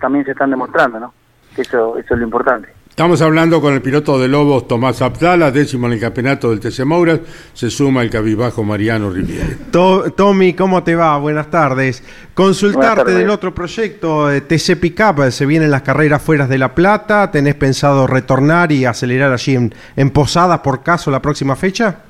[0.00, 1.12] también se están demostrando, ¿no?
[1.54, 2.70] Eso, eso es lo importante.
[2.88, 6.84] Estamos hablando con el piloto de Lobos Tomás Abdala, décimo en el campeonato del TC
[6.84, 7.20] Mouras.
[7.54, 9.46] Se suma el cabibajo Mariano Riviera.
[10.16, 11.16] Tommy, ¿cómo te va?
[11.18, 12.02] Buenas tardes.
[12.34, 15.30] Consultarte del otro proyecto, eh, TC Pickup.
[15.30, 17.30] Se vienen las carreras fuera de La Plata.
[17.30, 19.56] ¿Tenés pensado retornar y acelerar allí
[19.96, 22.09] en Posadas por caso la próxima fecha?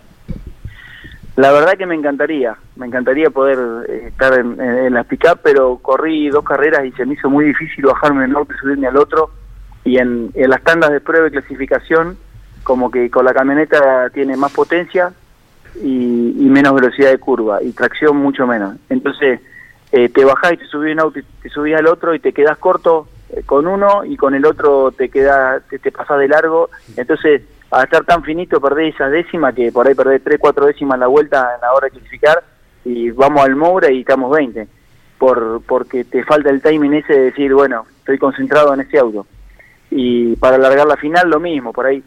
[1.40, 5.78] La verdad que me encantaría, me encantaría poder eh, estar en, en, las pick pero
[5.78, 8.98] corrí dos carreras y se me hizo muy difícil bajarme en norte y subirme al
[8.98, 9.30] otro.
[9.82, 12.18] Y en, las tandas de prueba y clasificación,
[12.62, 15.14] como que con la camioneta tiene más potencia
[15.82, 18.76] y, menos velocidad de curva y tracción mucho menos.
[18.90, 19.40] Entonces,
[19.92, 22.34] eh, te bajás y te subís en auto y te subís al otro y te
[22.34, 26.28] quedás corto eh, con uno y con el otro te queda te, te pasás de
[26.28, 26.68] largo.
[26.98, 27.40] Entonces,
[27.70, 31.00] al estar tan finito perdés esa décima que por ahí perdés 3, 4 décimas en
[31.00, 32.42] la vuelta en la hora de clasificar
[32.84, 34.66] y vamos al Moura y estamos 20.
[35.18, 39.26] Por, porque te falta el timing ese de decir, bueno, estoy concentrado en ese auto.
[39.90, 42.02] Y para alargar la final lo mismo, por ahí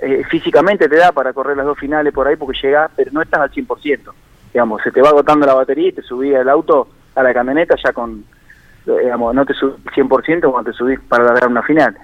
[0.00, 3.22] eh, físicamente te da para correr las dos finales por ahí porque llegás, pero no
[3.22, 4.12] estás al 100%.
[4.52, 7.76] Digamos, se te va agotando la batería y te subís al auto, a la camioneta
[7.82, 8.24] ya con,
[8.84, 11.96] digamos, no te subís 100% cuando te subís para alargar una final.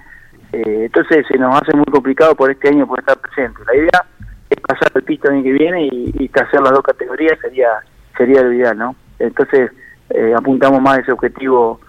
[0.53, 3.61] Eh, entonces se nos hace muy complicado por este año poder estar presente.
[3.67, 4.05] La idea
[4.51, 7.69] es pasar el pista el año que viene y, y hacer las dos categorías sería
[8.17, 8.97] sería lo ideal, ¿no?
[9.19, 9.71] Entonces
[10.11, 11.81] eh, apuntamos más a ese objetivo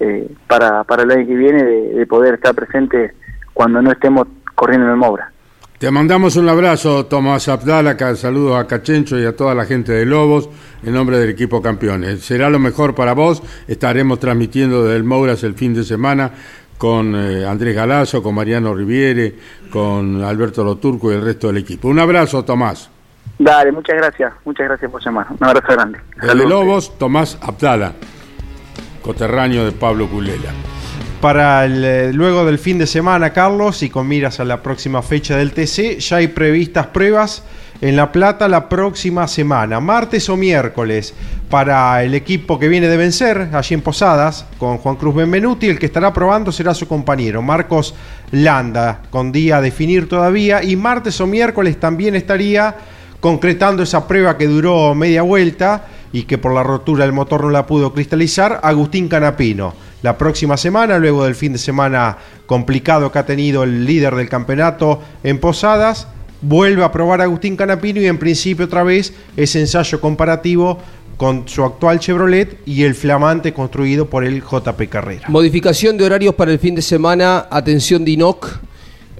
[0.00, 3.14] eh, para, para el año que viene de, de, poder estar presente
[3.52, 5.30] cuando no estemos corriendo en el Moura.
[5.78, 10.06] Te mandamos un abrazo, Tomás Abdala, saludos a Cachencho y a toda la gente de
[10.06, 10.48] Lobos
[10.82, 12.20] en nombre del equipo campeones.
[12.20, 16.30] Será lo mejor para vos, estaremos transmitiendo desde el Mouras el fin de semana
[16.84, 19.34] con eh, Andrés Galazo, con Mariano Riviere,
[19.70, 21.88] con Alberto Loturco y el resto del equipo.
[21.88, 22.90] Un abrazo, Tomás.
[23.38, 25.28] Dale, muchas gracias, muchas gracias por llamar.
[25.30, 25.98] Un abrazo grande.
[26.20, 27.94] Desde Lobos, Tomás Abdala,
[29.00, 30.50] coterráneo de Pablo Culela.
[31.22, 35.00] Para el, eh, luego del fin de semana, Carlos, y con miras a la próxima
[35.00, 37.44] fecha del TC, ya hay previstas pruebas
[37.80, 41.14] en La Plata la próxima semana, martes o miércoles,
[41.50, 45.68] para el equipo que viene de vencer, allí en Posadas, con Juan Cruz Benvenuti.
[45.68, 47.94] El que estará probando será su compañero, Marcos
[48.30, 50.62] Landa, con día a definir todavía.
[50.62, 52.74] Y martes o miércoles también estaría
[53.20, 57.50] concretando esa prueba que duró media vuelta y que por la rotura del motor no
[57.50, 59.74] la pudo cristalizar, Agustín Canapino.
[60.02, 62.16] La próxima semana, luego del fin de semana
[62.46, 66.06] complicado que ha tenido el líder del campeonato en Posadas,
[66.44, 70.78] vuelve a probar Agustín Canapino y en principio otra vez ese ensayo comparativo
[71.16, 75.28] con su actual Chevrolet y el flamante construido por el JP Carrera.
[75.28, 78.58] Modificación de horarios para el fin de semana, atención DINOC,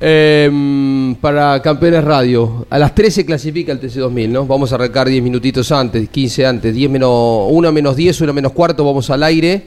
[0.00, 2.66] eh, para Campeones Radio.
[2.68, 4.46] A las 13 clasifica el TC2000, ¿no?
[4.46, 8.52] Vamos a arrancar 10 minutitos antes, 15 antes, 10 menos, 1 menos 10, 1 menos
[8.52, 9.66] cuarto, vamos al aire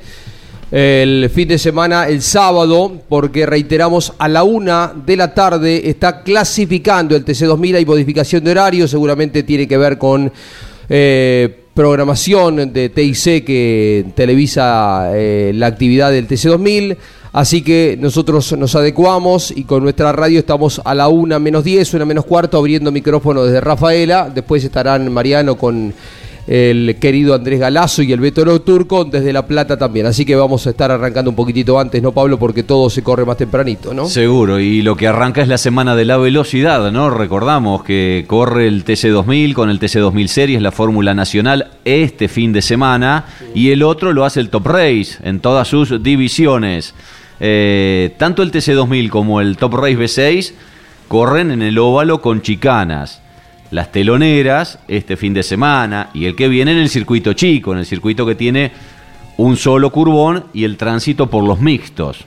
[0.70, 6.24] el fin de semana, el sábado, porque reiteramos, a la una de la tarde está
[6.24, 10.32] clasificando el TC2000, hay modificación de horario, seguramente tiene que ver con
[10.89, 16.97] eh, programación de TIC que televisa eh, la actividad del TC2000.
[17.34, 21.93] Así que nosotros nos adecuamos y con nuestra radio estamos a la una menos 10,
[21.93, 24.32] una menos cuarto, abriendo micrófono desde Rafaela.
[24.34, 25.93] Después estarán Mariano con
[26.48, 30.06] el querido Andrés Galazo y el Beto Turco desde La Plata también.
[30.06, 32.39] Así que vamos a estar arrancando un poquitito antes, ¿no, Pablo?
[32.39, 34.08] Porque todo se corre más tempranito, ¿no?
[34.08, 37.10] Seguro, y lo que arranca es la semana de la velocidad, ¿no?
[37.10, 42.62] Recordamos que corre el TC2000 con el TC2000 Series, la Fórmula Nacional, este fin de
[42.62, 46.95] semana, y el otro lo hace el Top Race en todas sus divisiones.
[47.41, 50.54] Eh, tanto el TC2000 como el Top Race B6
[51.10, 53.22] corren en el óvalo con chicanas
[53.72, 57.80] las teloneras este fin de semana y el que viene en el circuito chico, en
[57.80, 58.72] el circuito que tiene
[59.38, 62.26] un solo curbón y el tránsito por los mixtos.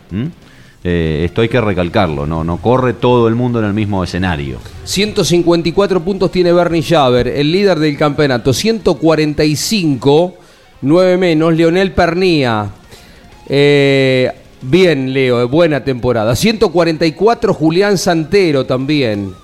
[0.83, 2.43] Eh, esto hay que recalcarlo, ¿no?
[2.43, 4.59] no corre todo el mundo en el mismo escenario.
[4.85, 8.53] 154 puntos tiene Bernie Javer, el líder del campeonato.
[8.53, 10.35] 145,
[10.83, 12.71] 9 menos, Leonel Pernía.
[13.49, 14.31] Eh,
[14.63, 16.35] bien, Leo, buena temporada.
[16.35, 19.35] 144, Julián Santero también.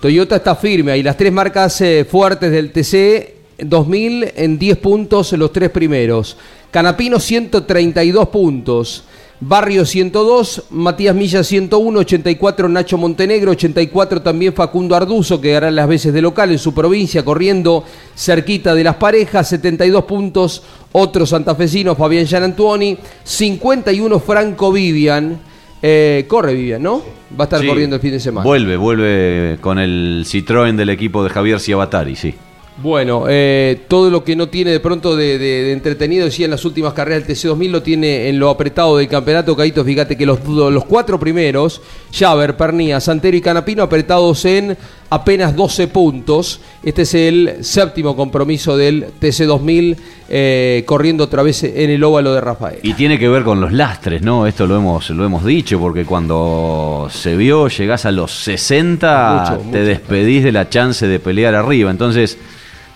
[0.00, 1.02] Toyota está firme ahí.
[1.02, 6.38] Las tres marcas eh, fuertes del TC 2000 en 10 puntos los tres primeros.
[6.70, 9.04] Canapino 132 puntos.
[9.42, 15.88] Barrio 102, Matías Milla 101, 84 Nacho Montenegro, 84 también Facundo Arduzo, que hará las
[15.88, 17.82] veces de local en su provincia, corriendo
[18.14, 25.40] cerquita de las parejas, 72 puntos, otro santafesino Fabián Gianantuoni, 51 Franco Vivian,
[25.82, 27.02] eh, corre Vivian, ¿no?
[27.38, 27.66] Va a estar Sí.
[27.66, 28.44] corriendo el fin de semana.
[28.44, 32.34] Vuelve, vuelve con el Citroën del equipo de Javier Ciabatari, sí.
[32.82, 36.52] Bueno, eh, todo lo que no tiene de pronto de, de- de entretenido, decía en
[36.52, 39.54] las últimas carreras del TC2000, lo tiene en lo apretado del campeonato.
[39.54, 44.78] Caíto, fíjate que los, los cuatro primeros, Javer, Pernía, Santero y Canapino, apretados en
[45.10, 46.60] apenas 12 puntos.
[46.82, 49.96] Este es el séptimo compromiso del TC2000,
[50.28, 52.78] eh, corriendo otra vez en el óvalo de Rafael.
[52.82, 54.46] Y tiene que ver con los lastres, ¿no?
[54.46, 59.58] Esto lo hemos, lo hemos dicho, porque cuando se vio, llegás a los 60, Mucho,
[59.58, 59.78] te mucho.
[59.84, 61.90] despedís de la chance de pelear arriba.
[61.90, 62.38] Entonces,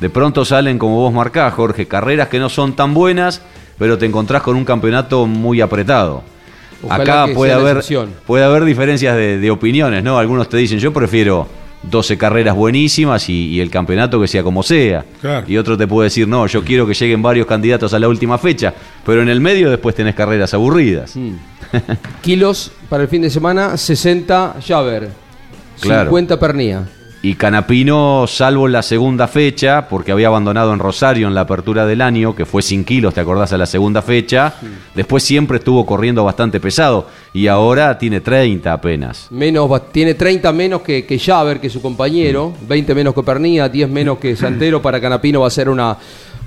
[0.00, 3.42] de pronto salen, como vos marcás, Jorge, carreras que no son tan buenas,
[3.78, 6.22] pero te encontrás con un campeonato muy apretado.
[6.88, 7.82] Acá puede haber,
[8.26, 10.18] puede haber diferencias de, de opiniones, ¿no?
[10.18, 11.48] Algunos te dicen, yo prefiero
[11.90, 15.04] 12 carreras buenísimas y, el campeonato que sea como sea.
[15.46, 18.38] Y otro te puede decir, no, yo quiero que lleguen varios candidatos a la última
[18.38, 18.74] fecha,
[19.04, 21.16] pero en el medio después tenés carreras aburridas.
[21.16, 21.34] Mm.
[22.22, 25.10] Kilos para el fin de semana, 60 Javer,
[25.76, 26.88] 50 Pernía.
[27.24, 32.02] Y Canapino, salvo la segunda fecha, porque había abandonado en Rosario en la apertura del
[32.02, 33.50] año, que fue sin kilos, ¿te acordás?
[33.54, 34.52] A la segunda fecha.
[34.94, 37.08] Después siempre estuvo corriendo bastante pesado.
[37.32, 39.28] Y ahora tiene 30 apenas.
[39.30, 42.52] Menos, tiene 30 menos que, que Javer, que su compañero.
[42.68, 44.82] 20 menos que Pernía, 10 menos que Santero.
[44.82, 45.96] Para Canapino va a ser una,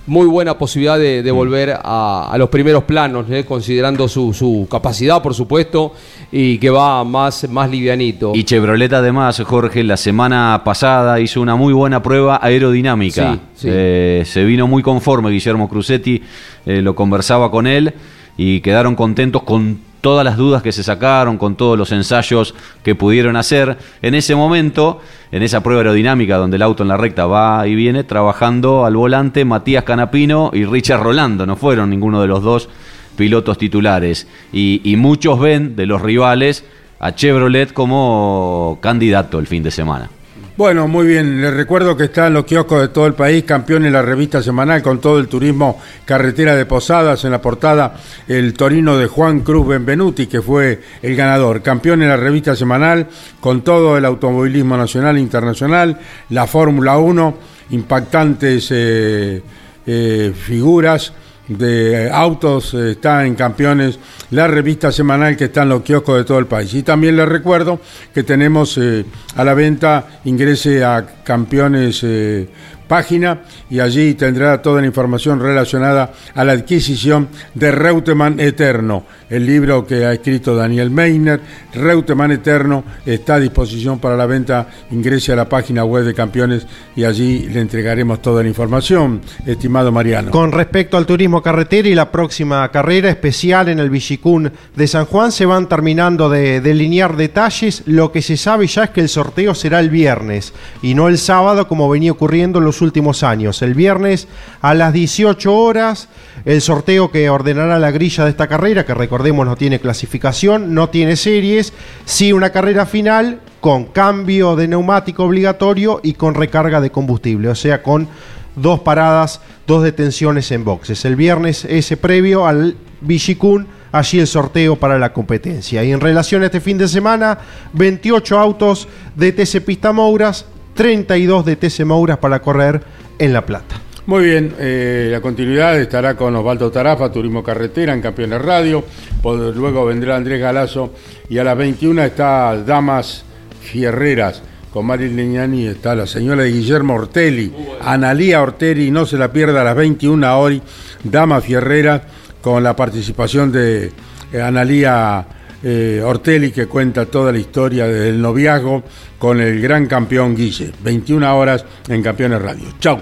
[0.07, 1.35] muy buena posibilidad de, mm.
[1.35, 3.45] volver a, los primeros planos, ¿eh?
[3.45, 5.93] considerando su, capacidad, por supuesto,
[6.31, 8.31] y que va más, más livianito.
[8.33, 13.37] Y Chevrolet, además, Jorge, la semana pasada hizo una muy buena prueba aerodinámica.
[13.63, 16.21] Eh, se vino muy conforme Guillermo Crucetti,
[16.65, 17.93] eh, lo conversaba con él
[18.37, 22.95] y quedaron contentos con todas las dudas que se sacaron, con todos los ensayos que
[22.95, 23.77] pudieron hacer.
[24.01, 25.01] En ese momento,
[25.33, 28.95] en esa prueba aerodinámica donde el auto en la recta va y viene, trabajando al
[28.95, 32.69] volante Matías Canapino y Richard Rolando, no fueron ninguno de los dos
[33.17, 34.29] pilotos titulares.
[34.53, 36.63] Y, muchos ven de los rivales
[36.99, 40.09] a Chevrolet como candidato el fin de semana.
[40.57, 41.39] Bueno, muy bien.
[41.39, 44.41] Les recuerdo que está en los kioscos de todo el país, campeón en la revista
[44.41, 47.23] semanal con todo el turismo carretera de Posadas.
[47.25, 47.93] En la portada,
[48.27, 51.61] el Torino de Juan Cruz Benvenuti, que fue el ganador.
[51.61, 53.05] Campeón en la revista semanal
[53.39, 55.99] con todo el automovilismo nacional e internacional,
[56.31, 57.37] la Fórmula 1,
[57.69, 59.43] impactantes eh,
[59.85, 61.13] eh, figuras
[61.47, 63.99] de autos eh, está en Campeones,
[64.31, 66.73] la revista semanal que está en los kioscos de todo el país.
[66.73, 67.79] Y también les recuerdo
[68.13, 72.47] que tenemos eh, a la venta, ingrese a Campeones eh,
[72.87, 79.45] página y allí tendrá toda la información relacionada a la adquisición de Reutemann Eterno, el
[79.45, 81.39] libro que ha escrito Daniel Meiner.
[81.73, 84.67] Reutemann Eterno está a disposición para la venta.
[84.91, 86.65] Ingrese a la página web de Campeones
[86.95, 90.31] y allí le entregaremos toda la información, estimado Mariano.
[90.31, 95.05] Con respecto al turismo carretera y la próxima carrera especial en el Villicún de San
[95.05, 97.83] Juan, se van terminando de delinear detalles.
[97.85, 101.17] Lo que se sabe ya es que el sorteo será el viernes y no el
[101.17, 103.61] sábado como venía ocurriendo en los últimos años.
[103.61, 104.27] El viernes
[104.61, 106.07] a las 18 horas,
[106.45, 110.89] el sorteo que ordenará la grilla de esta carrera, que recordemos no tiene clasificación, no
[110.89, 111.73] tiene series,
[112.05, 117.55] sí una carrera final con cambio de neumático obligatorio y con recarga de combustible, o
[117.55, 118.07] sea, con
[118.55, 121.03] dos paradas, dos detenciones en boxes.
[121.03, 125.83] El viernes ese previo al Vichicún, allí el sorteo para la competencia.
[125.83, 127.39] Y en relación a este fin de semana,
[127.73, 130.45] 28 autos de TC Pista Mouras,
[130.75, 132.83] 32 de TC Mouras para correr
[133.17, 133.86] en La Plata.
[134.07, 138.85] Muy bien, eh, la continuidad estará con Osvaldo Tarafa, Turismo Carretera en Campeones Radio.
[139.21, 140.93] Luego vendrá Andrés Galazo
[141.27, 143.25] y a las 21 está Damas
[143.59, 144.41] Fierreras.
[144.71, 147.51] Con Mari Leñani está la señora de Guillermo Ortelli,
[147.81, 150.61] Analía Ortelli, no se la pierda a las 21 hoy,
[151.03, 152.01] Damas Fierreras,
[152.41, 153.91] con la participación de
[154.31, 155.27] eh, Analía
[155.61, 158.83] eh, Ortelli, que cuenta toda la historia del noviazgo
[159.19, 160.71] con el gran campeón Guille.
[160.81, 162.67] 21 horas en Campeones Radio.
[162.79, 162.99] Chau,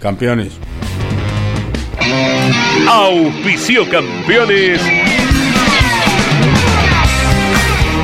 [0.00, 0.58] campeones.
[2.88, 4.80] Auspicio Campeones.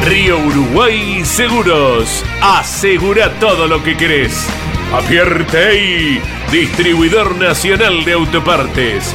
[0.05, 2.25] Río Uruguay Seguros.
[2.41, 4.47] Asegura todo lo que querés.
[4.93, 6.21] Apierte
[6.53, 9.15] distribuidor nacional de autopartes.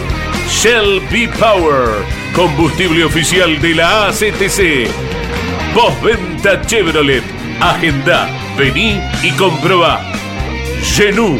[0.49, 2.03] Shell B Power,
[2.35, 4.89] combustible oficial de la ACTC.
[5.73, 7.23] Postventa Chevrolet
[7.61, 8.27] Agenda,
[8.57, 10.01] vení y comprobá.
[10.81, 11.39] Genú,